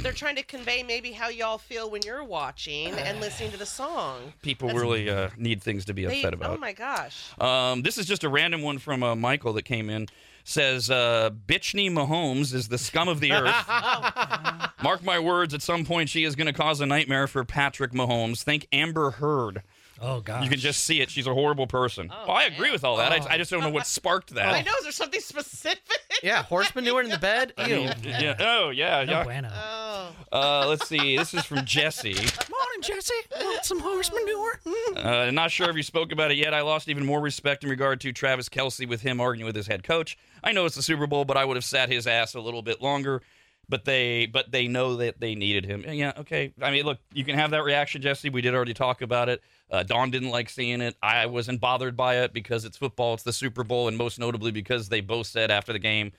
They're 0.00 0.12
trying 0.12 0.36
to 0.36 0.42
convey 0.42 0.82
maybe 0.82 1.12
how 1.12 1.28
y'all 1.28 1.58
feel 1.58 1.90
when 1.90 2.00
you're 2.06 2.24
watching 2.24 2.88
and 2.94 3.20
listening 3.20 3.50
to 3.50 3.58
the 3.58 3.66
song. 3.66 4.32
people 4.40 4.68
That's- 4.68 4.80
really 4.80 5.10
uh, 5.10 5.28
need 5.36 5.62
things 5.62 5.84
to 5.84 5.92
be 5.92 6.06
They, 6.06 6.16
upset 6.20 6.32
about. 6.32 6.56
oh 6.56 6.58
my 6.58 6.72
gosh. 6.72 7.38
Um, 7.38 7.82
this 7.82 7.98
is 7.98 8.06
just 8.06 8.24
a 8.24 8.30
random 8.30 8.62
one 8.62 8.78
from 8.78 9.02
uh, 9.02 9.14
Michael 9.14 9.52
that 9.52 9.66
came 9.66 9.90
in. 9.90 10.08
Says 10.44 10.90
uh, 10.90 11.30
Bitchney 11.46 11.90
Mahomes 11.90 12.54
is 12.54 12.66
the 12.68 12.78
scum 12.78 13.08
of 13.08 13.20
the 13.20 13.32
earth. 13.32 13.54
Mark 14.82 15.02
my 15.04 15.18
words, 15.18 15.54
at 15.54 15.62
some 15.62 15.84
point 15.84 16.08
she 16.08 16.24
is 16.24 16.36
going 16.36 16.46
to 16.46 16.52
cause 16.52 16.80
a 16.80 16.86
nightmare 16.86 17.26
for 17.26 17.44
Patrick 17.44 17.92
Mahomes. 17.92 18.42
Think 18.42 18.66
Amber 18.72 19.12
Heard. 19.12 19.62
Oh 20.00 20.20
God. 20.20 20.42
You 20.42 20.50
can 20.50 20.58
just 20.58 20.82
see 20.84 21.00
it. 21.00 21.10
She's 21.10 21.28
a 21.28 21.32
horrible 21.34 21.68
person. 21.68 22.10
Oh, 22.10 22.32
I 22.32 22.44
agree 22.44 22.72
with 22.72 22.82
all 22.82 22.96
that. 22.96 23.12
I, 23.12 23.34
I 23.34 23.38
just 23.38 23.52
don't 23.52 23.60
know 23.60 23.70
what 23.70 23.86
sparked 23.86 24.34
that. 24.34 24.52
I 24.52 24.62
know. 24.62 24.72
Is 24.78 24.82
there 24.82 24.92
something 24.92 25.20
specific? 25.20 25.78
Yeah, 26.24 26.42
horse 26.42 26.74
manure 26.74 27.02
in 27.02 27.08
the 27.08 27.18
bed. 27.18 27.52
I 27.56 27.68
Ew. 27.68 27.76
mean, 27.76 27.94
yeah. 28.02 28.36
Oh, 28.40 28.70
yeah. 28.70 29.04
No 29.04 29.12
yeah. 29.12 29.24
bueno. 29.24 29.50
Oh. 29.54 30.10
Uh, 30.32 30.66
let's 30.68 30.88
see. 30.88 31.16
This 31.16 31.34
is 31.34 31.44
from 31.44 31.64
Jesse. 31.64 32.14
Morning, 32.14 32.82
Jesse. 32.82 33.14
Want 33.40 33.64
some 33.64 33.78
horse 33.80 34.10
manure? 34.12 34.60
Uh, 34.96 35.30
not 35.30 35.52
sure 35.52 35.70
if 35.70 35.76
you 35.76 35.82
spoke 35.84 36.10
about 36.10 36.32
it 36.32 36.36
yet. 36.36 36.52
I 36.52 36.62
lost 36.62 36.88
even 36.88 37.06
more 37.06 37.20
respect 37.20 37.62
in 37.62 37.70
regard 37.70 38.00
to 38.00 38.12
Travis 38.12 38.48
Kelce 38.48 38.88
with 38.88 39.02
him 39.02 39.20
arguing 39.20 39.46
with 39.46 39.56
his 39.56 39.68
head 39.68 39.84
coach. 39.84 40.18
I 40.42 40.50
know 40.52 40.66
it's 40.66 40.74
the 40.74 40.82
Super 40.82 41.06
Bowl, 41.06 41.24
but 41.24 41.36
I 41.36 41.44
would 41.44 41.56
have 41.56 41.64
sat 41.64 41.88
his 41.88 42.06
ass 42.08 42.34
a 42.34 42.40
little 42.40 42.62
bit 42.62 42.82
longer. 42.82 43.22
But 43.68 43.84
they, 43.84 44.26
but 44.26 44.50
they 44.50 44.68
know 44.68 44.96
that 44.96 45.20
they 45.20 45.34
needed 45.34 45.64
him. 45.64 45.84
And 45.86 45.96
yeah, 45.96 46.12
okay. 46.18 46.52
I 46.60 46.70
mean, 46.70 46.84
look, 46.84 46.98
you 47.14 47.24
can 47.24 47.38
have 47.38 47.52
that 47.52 47.64
reaction, 47.64 48.02
Jesse. 48.02 48.28
We 48.28 48.42
did 48.42 48.54
already 48.54 48.74
talk 48.74 49.00
about 49.00 49.28
it. 49.28 49.42
Uh, 49.70 49.82
Dawn 49.82 50.10
didn't 50.10 50.30
like 50.30 50.50
seeing 50.50 50.80
it. 50.82 50.94
I 51.02 51.26
wasn't 51.26 51.60
bothered 51.60 51.96
by 51.96 52.16
it 52.16 52.34
because 52.34 52.64
it's 52.64 52.76
football. 52.76 53.14
It's 53.14 53.22
the 53.22 53.32
Super 53.32 53.64
Bowl, 53.64 53.88
and 53.88 53.96
most 53.96 54.18
notably 54.18 54.50
because 54.50 54.88
they 54.88 55.00
both 55.00 55.26
said 55.26 55.50
after 55.50 55.72
the 55.72 55.78
game. 55.78 56.12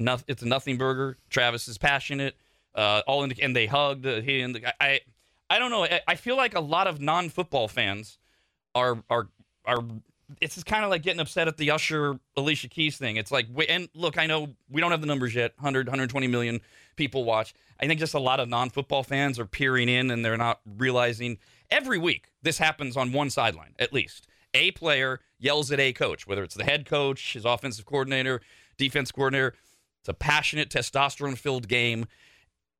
It's 0.00 0.42
a 0.42 0.46
nothing 0.46 0.76
burger. 0.76 1.16
Travis 1.30 1.68
is 1.68 1.78
passionate. 1.78 2.36
Uh, 2.74 3.02
all 3.06 3.26
the, 3.26 3.40
and 3.40 3.54
they 3.54 3.66
hugged. 3.66 4.04
Uh, 4.04 4.20
he 4.20 4.40
and 4.40 4.54
the, 4.56 4.82
I, 4.82 5.00
I 5.48 5.58
don't 5.58 5.70
know. 5.70 5.84
I, 5.84 6.00
I 6.08 6.14
feel 6.16 6.36
like 6.36 6.54
a 6.54 6.60
lot 6.60 6.86
of 6.86 7.00
non-football 7.00 7.68
fans 7.68 8.18
are 8.74 9.02
are 9.08 9.28
are 9.64 9.84
it's 10.40 10.54
just 10.54 10.66
kind 10.66 10.84
of 10.84 10.90
like 10.90 11.02
getting 11.02 11.20
upset 11.20 11.48
at 11.48 11.56
the 11.56 11.70
Usher 11.70 12.18
Alicia 12.36 12.68
Keys 12.68 12.96
thing. 12.96 13.16
It's 13.16 13.30
like 13.30 13.46
and 13.68 13.88
look, 13.94 14.18
I 14.18 14.26
know 14.26 14.48
we 14.70 14.80
don't 14.80 14.90
have 14.90 15.00
the 15.00 15.06
numbers 15.06 15.34
yet. 15.34 15.52
100 15.56 15.86
120 15.86 16.26
million 16.26 16.60
people 16.96 17.24
watch. 17.24 17.54
I 17.80 17.86
think 17.86 18.00
just 18.00 18.14
a 18.14 18.20
lot 18.20 18.40
of 18.40 18.48
non-football 18.48 19.02
fans 19.02 19.38
are 19.38 19.46
peering 19.46 19.88
in 19.88 20.10
and 20.10 20.24
they're 20.24 20.36
not 20.36 20.60
realizing 20.78 21.38
every 21.70 21.98
week 21.98 22.30
this 22.42 22.58
happens 22.58 22.96
on 22.96 23.12
one 23.12 23.30
sideline 23.30 23.74
at 23.78 23.92
least. 23.92 24.26
A 24.54 24.70
player 24.72 25.20
yells 25.38 25.72
at 25.72 25.80
a 25.80 25.92
coach, 25.92 26.26
whether 26.26 26.42
it's 26.44 26.54
the 26.54 26.64
head 26.64 26.86
coach, 26.86 27.32
his 27.32 27.44
offensive 27.44 27.86
coordinator, 27.86 28.40
defense 28.76 29.10
coordinator. 29.10 29.54
It's 30.00 30.08
a 30.08 30.14
passionate, 30.14 30.68
testosterone-filled 30.68 31.68
game. 31.68 32.06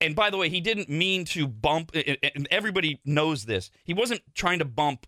And 0.01 0.17
by 0.17 0.31
the 0.31 0.37
way, 0.37 0.49
he 0.49 0.61
didn't 0.61 0.89
mean 0.89 1.25
to 1.27 1.47
bump, 1.47 1.93
eh, 1.95 2.03
eh, 2.05 2.17
eh, 2.23 2.31
and 2.35 2.49
everybody 2.51 3.01
knows 3.05 3.45
this. 3.45 3.71
He 3.85 3.95
wasn't 3.95 4.23
trying 4.35 4.59
to 4.59 4.65
bump 4.65 5.07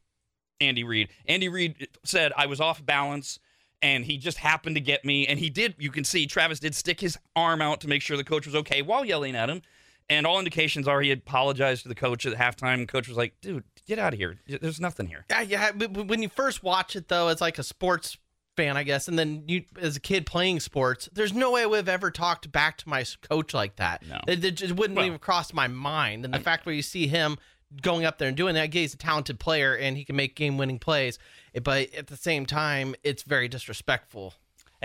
Andy 0.64 0.84
Reid. 0.84 1.08
Andy 1.26 1.48
Reid 1.48 1.88
said 2.04 2.32
I 2.36 2.46
was 2.46 2.60
off 2.60 2.84
balance 2.84 3.38
and 3.82 4.04
he 4.04 4.16
just 4.18 4.38
happened 4.38 4.76
to 4.76 4.80
get 4.80 5.04
me 5.04 5.26
and 5.26 5.38
he 5.38 5.50
did 5.50 5.74
you 5.78 5.90
can 5.90 6.04
see 6.04 6.26
Travis 6.26 6.58
did 6.60 6.74
stick 6.74 7.00
his 7.00 7.18
arm 7.36 7.60
out 7.60 7.80
to 7.82 7.88
make 7.88 8.02
sure 8.02 8.16
the 8.16 8.24
coach 8.24 8.46
was 8.46 8.54
okay 8.56 8.82
while 8.82 9.04
yelling 9.04 9.34
at 9.36 9.48
him. 9.48 9.62
And 10.10 10.26
all 10.26 10.38
indications 10.38 10.86
are 10.86 11.00
he 11.00 11.10
apologized 11.12 11.84
to 11.84 11.88
the 11.88 11.94
coach 11.94 12.26
at 12.26 12.34
halftime. 12.34 12.74
And 12.74 12.86
coach 12.86 13.08
was 13.08 13.16
like, 13.16 13.40
"Dude, 13.40 13.64
get 13.86 13.98
out 13.98 14.12
of 14.12 14.18
here. 14.18 14.36
There's 14.46 14.78
nothing 14.78 15.06
here." 15.06 15.24
Yeah, 15.30 15.40
yeah. 15.40 15.72
But 15.72 15.92
when 16.08 16.20
you 16.20 16.28
first 16.28 16.62
watch 16.62 16.94
it, 16.94 17.08
though, 17.08 17.28
it's 17.28 17.40
like 17.40 17.58
a 17.58 17.62
sports 17.62 18.18
fan, 18.54 18.76
I 18.76 18.82
guess. 18.82 19.08
And 19.08 19.18
then 19.18 19.44
you, 19.48 19.64
as 19.80 19.96
a 19.96 20.00
kid 20.00 20.26
playing 20.26 20.60
sports, 20.60 21.08
there's 21.14 21.32
no 21.32 21.52
way 21.52 21.62
I 21.62 21.66
would 21.66 21.78
have 21.78 21.88
ever 21.88 22.10
talked 22.10 22.52
back 22.52 22.76
to 22.78 22.88
my 22.88 23.06
coach 23.30 23.54
like 23.54 23.76
that. 23.76 24.06
No. 24.06 24.20
it, 24.28 24.44
it 24.44 24.56
just 24.56 24.74
wouldn't 24.74 24.98
Well- 24.98 25.06
even 25.06 25.18
cross 25.18 25.54
my 25.54 25.68
mind. 25.68 26.26
And 26.26 26.34
the 26.34 26.38
fact 26.38 26.66
where 26.66 26.74
you 26.74 26.82
see 26.82 27.06
him 27.06 27.38
going 27.82 28.04
up 28.04 28.18
there 28.18 28.28
and 28.28 28.36
doing 28.36 28.54
that, 28.54 28.72
he's 28.72 28.94
a 28.94 28.96
talented 28.96 29.38
player 29.38 29.74
and 29.76 29.96
he 29.96 30.04
can 30.04 30.16
make 30.16 30.34
game-winning 30.34 30.78
plays. 30.78 31.18
But 31.62 31.94
at 31.94 32.08
the 32.08 32.16
same 32.16 32.46
time, 32.46 32.94
it's 33.02 33.22
very 33.22 33.48
disrespectful. 33.48 34.34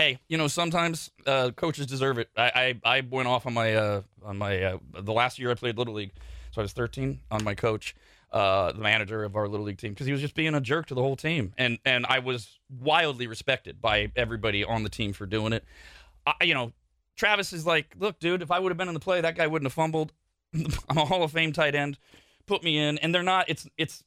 hey, 0.00 0.18
you 0.28 0.38
know, 0.38 0.48
sometimes 0.48 1.10
uh, 1.26 1.50
coaches 1.50 1.86
deserve 1.86 2.18
it. 2.18 2.30
I, 2.36 2.74
I, 2.84 2.96
I 2.96 3.00
went 3.02 3.28
off 3.28 3.46
on 3.46 3.52
my 3.54 3.74
uh, 3.74 4.02
on 4.24 4.38
my 4.38 4.62
uh, 4.62 4.78
the 4.98 5.12
last 5.12 5.38
year 5.38 5.50
I 5.50 5.54
played 5.54 5.76
little 5.76 5.94
league, 5.94 6.12
so 6.52 6.60
I 6.60 6.62
was 6.62 6.72
13 6.72 7.20
on 7.30 7.44
my 7.44 7.54
coach, 7.54 7.94
uh, 8.32 8.72
the 8.72 8.80
manager 8.80 9.24
of 9.24 9.36
our 9.36 9.46
little 9.46 9.66
league 9.66 9.78
team, 9.78 9.92
because 9.92 10.06
he 10.06 10.12
was 10.12 10.22
just 10.22 10.34
being 10.34 10.54
a 10.54 10.60
jerk 10.60 10.86
to 10.86 10.94
the 10.94 11.02
whole 11.02 11.16
team, 11.16 11.52
and 11.58 11.78
and 11.84 12.06
I 12.06 12.20
was 12.20 12.58
wildly 12.80 13.26
respected 13.26 13.80
by 13.80 14.10
everybody 14.16 14.64
on 14.64 14.84
the 14.84 14.88
team 14.88 15.12
for 15.12 15.26
doing 15.26 15.52
it. 15.52 15.64
I, 16.26 16.32
you 16.44 16.54
know, 16.54 16.72
Travis 17.16 17.52
is 17.52 17.66
like, 17.66 17.94
look, 17.98 18.18
dude, 18.18 18.40
if 18.40 18.50
I 18.50 18.58
would 18.58 18.70
have 18.70 18.78
been 18.78 18.88
in 18.88 18.94
the 18.94 19.00
play, 19.00 19.20
that 19.20 19.36
guy 19.36 19.46
wouldn't 19.46 19.66
have 19.66 19.74
fumbled. 19.74 20.12
I'm 20.54 20.96
a 20.96 21.04
Hall 21.04 21.22
of 21.22 21.32
Fame 21.32 21.52
tight 21.52 21.74
end. 21.74 21.98
Put 22.50 22.64
me 22.64 22.78
in, 22.78 22.98
and 22.98 23.14
they're 23.14 23.22
not. 23.22 23.48
It's 23.48 23.68
it's 23.78 24.02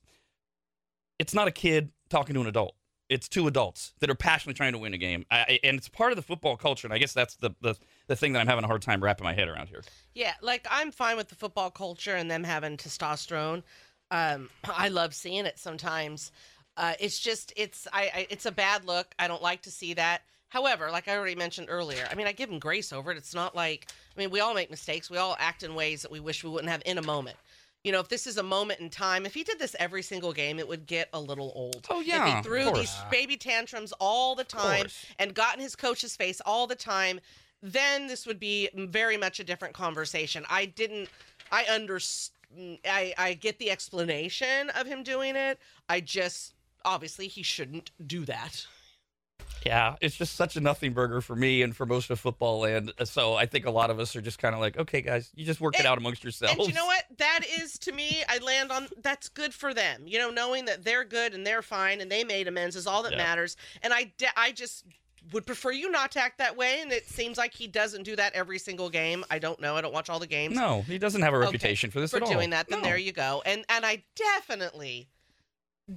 it's 1.17 1.33
not 1.33 1.47
a 1.47 1.51
kid 1.51 1.93
talking 2.09 2.33
to 2.33 2.41
an 2.41 2.47
adult. 2.47 2.75
It's 3.07 3.29
two 3.29 3.47
adults 3.47 3.93
that 4.01 4.09
are 4.09 4.15
passionately 4.15 4.55
trying 4.55 4.73
to 4.73 4.79
win 4.79 4.93
a 4.93 4.97
game, 4.97 5.25
I, 5.31 5.61
and 5.63 5.77
it's 5.77 5.87
part 5.87 6.11
of 6.11 6.17
the 6.17 6.21
football 6.21 6.57
culture. 6.57 6.85
And 6.85 6.93
I 6.93 6.97
guess 6.97 7.13
that's 7.13 7.35
the, 7.35 7.51
the 7.61 7.77
the 8.07 8.17
thing 8.17 8.33
that 8.33 8.41
I'm 8.41 8.47
having 8.47 8.65
a 8.65 8.67
hard 8.67 8.81
time 8.81 9.01
wrapping 9.01 9.23
my 9.23 9.33
head 9.33 9.47
around 9.47 9.69
here. 9.69 9.81
Yeah, 10.13 10.33
like 10.41 10.67
I'm 10.69 10.91
fine 10.91 11.15
with 11.15 11.29
the 11.29 11.35
football 11.35 11.71
culture 11.71 12.15
and 12.15 12.29
them 12.29 12.43
having 12.43 12.75
testosterone. 12.75 13.63
Um, 14.11 14.49
I 14.65 14.89
love 14.89 15.15
seeing 15.15 15.45
it 15.45 15.57
sometimes. 15.57 16.33
Uh, 16.75 16.95
it's 16.99 17.19
just 17.19 17.53
it's 17.55 17.87
I, 17.93 18.11
I 18.13 18.27
it's 18.29 18.45
a 18.45 18.51
bad 18.51 18.83
look. 18.83 19.15
I 19.17 19.29
don't 19.29 19.41
like 19.41 19.61
to 19.61 19.71
see 19.71 19.93
that. 19.93 20.23
However, 20.49 20.91
like 20.91 21.07
I 21.07 21.15
already 21.15 21.35
mentioned 21.35 21.67
earlier, 21.69 22.05
I 22.11 22.15
mean 22.15 22.27
I 22.27 22.33
give 22.33 22.49
him 22.49 22.59
grace 22.59 22.91
over 22.91 23.09
it. 23.09 23.17
It's 23.17 23.33
not 23.33 23.55
like 23.55 23.87
I 24.17 24.19
mean 24.19 24.31
we 24.31 24.41
all 24.41 24.53
make 24.53 24.69
mistakes. 24.69 25.09
We 25.09 25.15
all 25.15 25.37
act 25.39 25.63
in 25.63 25.75
ways 25.75 26.01
that 26.01 26.11
we 26.11 26.19
wish 26.19 26.43
we 26.43 26.49
wouldn't 26.49 26.69
have 26.69 26.81
in 26.85 26.97
a 26.97 27.03
moment. 27.03 27.37
You 27.83 27.91
know, 27.91 27.99
if 27.99 28.07
this 28.07 28.27
is 28.27 28.37
a 28.37 28.43
moment 28.43 28.79
in 28.79 28.89
time, 28.89 29.25
if 29.25 29.33
he 29.33 29.43
did 29.43 29.59
this 29.59 29.75
every 29.77 30.03
single 30.03 30.31
game, 30.31 30.57
it 30.57 30.67
would 30.67 30.85
get 30.85 31.09
a 31.11 31.19
little 31.19 31.51
old. 31.53 31.85
Oh, 31.89 31.99
If 31.99 32.07
yeah, 32.07 32.37
he 32.37 32.43
threw 32.43 32.71
these 32.71 32.95
baby 33.11 33.35
tantrums 33.35 33.91
all 33.99 34.35
the 34.35 34.45
time 34.45 34.87
and 35.19 35.33
got 35.33 35.55
in 35.55 35.61
his 35.61 35.75
coach's 35.75 36.15
face 36.15 36.41
all 36.45 36.65
the 36.65 36.75
time, 36.75 37.19
then 37.61 38.07
this 38.07 38.25
would 38.25 38.39
be 38.39 38.69
very 38.73 39.17
much 39.17 39.39
a 39.39 39.43
different 39.43 39.73
conversation. 39.73 40.45
I 40.49 40.65
didn't. 40.65 41.09
I 41.51 41.65
understand. 41.65 42.37
I 42.85 43.13
I 43.17 43.33
get 43.33 43.59
the 43.59 43.69
explanation 43.71 44.69
of 44.71 44.87
him 44.87 45.03
doing 45.03 45.35
it. 45.35 45.59
I 45.89 45.99
just 45.99 46.53
obviously 46.85 47.27
he 47.27 47.43
shouldn't 47.43 47.91
do 48.05 48.25
that. 48.25 48.65
Yeah, 49.65 49.95
it's 50.01 50.15
just 50.15 50.35
such 50.35 50.55
a 50.55 50.61
nothing 50.61 50.93
burger 50.93 51.21
for 51.21 51.35
me 51.35 51.61
and 51.61 51.75
for 51.75 51.85
most 51.85 52.09
of 52.09 52.19
football 52.19 52.59
land. 52.59 52.91
Uh, 52.99 53.05
so 53.05 53.35
I 53.35 53.45
think 53.45 53.65
a 53.65 53.71
lot 53.71 53.89
of 53.89 53.99
us 53.99 54.15
are 54.15 54.21
just 54.21 54.39
kind 54.39 54.53
of 54.53 54.61
like, 54.61 54.77
okay, 54.77 55.01
guys, 55.01 55.31
you 55.35 55.45
just 55.45 55.61
work 55.61 55.79
it 55.79 55.85
out 55.85 55.97
amongst 55.97 56.23
yourselves. 56.23 56.59
And 56.59 56.67
you 56.67 56.73
know 56.73 56.85
what? 56.85 57.05
That 57.17 57.41
is 57.59 57.77
to 57.79 57.91
me, 57.91 58.23
I 58.27 58.39
land 58.39 58.71
on 58.71 58.87
that's 59.01 59.29
good 59.29 59.53
for 59.53 59.73
them. 59.73 60.03
You 60.05 60.19
know, 60.19 60.29
knowing 60.29 60.65
that 60.65 60.83
they're 60.83 61.05
good 61.05 61.33
and 61.33 61.45
they're 61.47 61.61
fine 61.61 62.01
and 62.01 62.11
they 62.11 62.23
made 62.23 62.47
amends 62.47 62.75
is 62.75 62.87
all 62.87 63.03
that 63.03 63.13
Yeah. 63.13 63.17
matters. 63.19 63.55
And 63.81 63.93
I 63.93 64.11
I 64.35 64.51
just 64.51 64.83
would 65.31 65.45
prefer 65.45 65.71
you 65.71 65.89
not 65.89 66.11
to 66.11 66.19
act 66.19 66.39
that 66.39 66.57
way. 66.57 66.81
And 66.81 66.91
it 66.91 67.05
seems 67.05 67.37
like 67.37 67.53
he 67.53 67.65
doesn't 67.67 68.03
do 68.03 68.15
that 68.17 68.33
every 68.33 68.59
single 68.59 68.89
game. 68.89 69.23
I 69.31 69.39
don't 69.39 69.59
know. 69.61 69.77
I 69.77 69.81
don't 69.81 69.93
watch 69.93 70.09
all 70.09 70.19
the 70.19 70.27
games. 70.27 70.53
No, 70.57 70.81
he 70.81 70.97
doesn't 70.97 71.21
have 71.21 71.33
a 71.33 71.37
Okay, 71.37 71.45
reputation 71.45 71.91
for 71.91 72.01
this 72.01 72.11
for 72.11 72.17
at 72.17 72.23
all. 72.23 72.29
doing 72.31 72.49
that, 72.49 72.67
then 72.67 72.81
No. 72.81 72.87
there 72.89 72.97
you 72.97 73.13
go. 73.13 73.41
And 73.45 73.63
and 73.69 73.85
I 73.85 74.03
definitely 74.15 75.07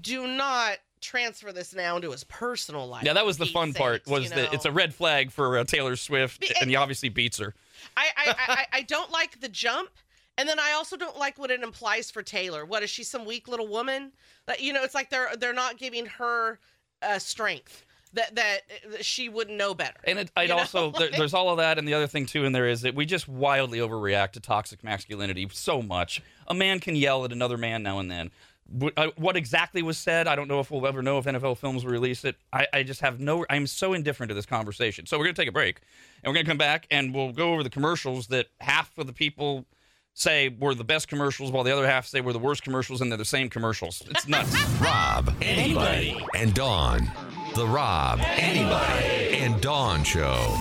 do 0.01 0.27
not 0.29 0.79
transfer 1.01 1.53
this 1.53 1.75
now 1.75 1.97
into 1.97 2.11
his 2.11 2.25
personal 2.25 2.87
life. 2.87 3.05
Yeah, 3.05 3.13
that 3.15 3.27
was 3.27 3.39
the 3.39 3.47
fun 3.47 3.73
part. 3.73 4.07
Was 4.07 4.25
you 4.25 4.31
that 4.31 4.55
it's 4.55 4.65
a 4.65 4.73
red 4.73 4.95
flag 4.95 5.31
for 5.31 5.59
uh, 5.59 5.65
Taylor 5.65 5.97
Swift, 5.97 6.41
Be- 6.41 6.53
and 6.61 6.71
he 6.71 6.77
obviously 6.77 7.09
beats 7.09 7.39
her. 7.39 7.55
I, 7.97 8.09
I, 8.17 8.35
I, 8.49 8.67
I- 8.79 8.83
don't 8.83 9.11
like 9.11 9.41
the 9.41 9.49
jump. 9.49 9.91
And 10.39 10.47
then 10.47 10.61
I 10.61 10.73
also 10.73 10.99
don't 10.99 11.19
like 11.19 11.39
what 11.39 11.51
it 11.51 11.63
implies 11.63 12.11
for 12.11 12.23
Taylor. 12.23 12.67
What 12.67 12.83
is 12.83 12.91
she 12.91 13.03
some 13.05 13.25
weak 13.25 13.49
little 13.49 13.69
woman? 13.69 14.13
That 14.47 14.61
you 14.61 14.75
know, 14.75 14.83
it's 14.83 14.95
like 14.95 15.09
they're 15.09 15.35
they're 15.39 15.55
not 15.55 15.79
giving 15.79 16.05
her 16.05 16.59
uh, 17.01 17.19
strength 17.19 17.87
that 18.17 18.35
that 18.35 18.61
that 18.91 19.05
she 19.05 19.29
wouldn't 19.29 19.57
know 19.57 19.75
better. 19.75 19.99
And 20.05 20.19
it, 20.19 20.31
I'd 20.37 20.51
also 20.51 20.91
there, 20.99 21.11
there's 21.11 21.35
all 21.35 21.51
of 21.51 21.59
that, 21.59 21.79
and 21.79 21.87
the 21.87 21.95
other 21.95 22.07
thing 22.07 22.27
too 22.27 22.45
in 22.45 22.53
there 22.53 22.67
is 22.67 22.83
that 22.83 22.95
we 22.95 23.07
just 23.07 23.29
wildly 23.29 23.79
overreact 23.79 24.33
to 24.33 24.41
toxic 24.41 24.83
masculinity 24.83 25.49
so 25.53 25.81
much. 25.81 26.21
A 26.49 26.55
man 26.55 26.81
can 26.81 26.97
yell 26.97 27.25
at 27.25 27.33
another 27.33 27.57
man 27.57 27.83
now 27.83 27.99
and 27.99 28.11
then. 28.11 28.31
What, 28.69 28.95
uh, 28.97 29.11
exactly 29.35 29.83
was 29.83 29.97
said, 29.97 30.27
I 30.27 30.35
don't 30.35 30.49
know 30.49 30.61
if 30.61 30.71
we'll 30.71 30.87
ever 30.87 31.03
know 31.03 31.19
if 31.19 31.25
NFL 31.25 31.59
Films 31.59 31.85
will 31.85 31.93
release 31.93 32.25
it. 32.25 32.37
I, 32.53 32.67
I 32.73 32.83
just 32.83 33.01
have 33.01 33.21
no. 33.21 33.47
I'm 33.49 33.67
so 33.67 33.93
indifferent 33.93 34.29
to 34.31 34.35
this 34.35 34.47
conversation. 34.47 35.07
So 35.07 35.19
we're 35.19 35.25
gonna 35.25 35.35
take 35.35 35.49
a 35.49 35.53
break, 35.53 35.81
and 36.23 36.31
we're 36.31 36.35
gonna 36.35 36.49
come 36.49 36.59
back 36.59 36.87
and 36.91 37.15
we'll 37.15 37.33
go 37.33 37.53
over 37.53 37.63
the 37.63 37.71
commercials 37.71 38.27
that 38.29 38.47
half 38.61 38.97
of 38.99 39.07
the 39.07 39.13
people 39.13 39.67
say 40.15 40.49
were 40.49 40.75
the 40.75 40.85
best 40.85 41.09
commercials, 41.09 41.53
while 41.53 41.63
the 41.63 41.73
other 41.73 41.87
half 41.87 42.07
say 42.07 42.21
were 42.21 42.33
the 42.33 42.39
worst 42.39 42.63
commercials, 42.63 43.01
and 43.01 43.13
they're 43.13 43.19
the 43.19 43.25
same 43.25 43.49
commercials. 43.49 44.03
It's 44.11 44.27
nuts. 44.27 44.55
Rob, 44.81 45.27
Arnie, 45.41 46.27
and 46.35 46.53
Dawn. 46.55 47.11
The 47.55 47.67
Rob, 47.67 48.19
Arnie, 48.19 49.41
and 49.41 49.61
Dawn 49.61 50.03
Show. 50.03 50.59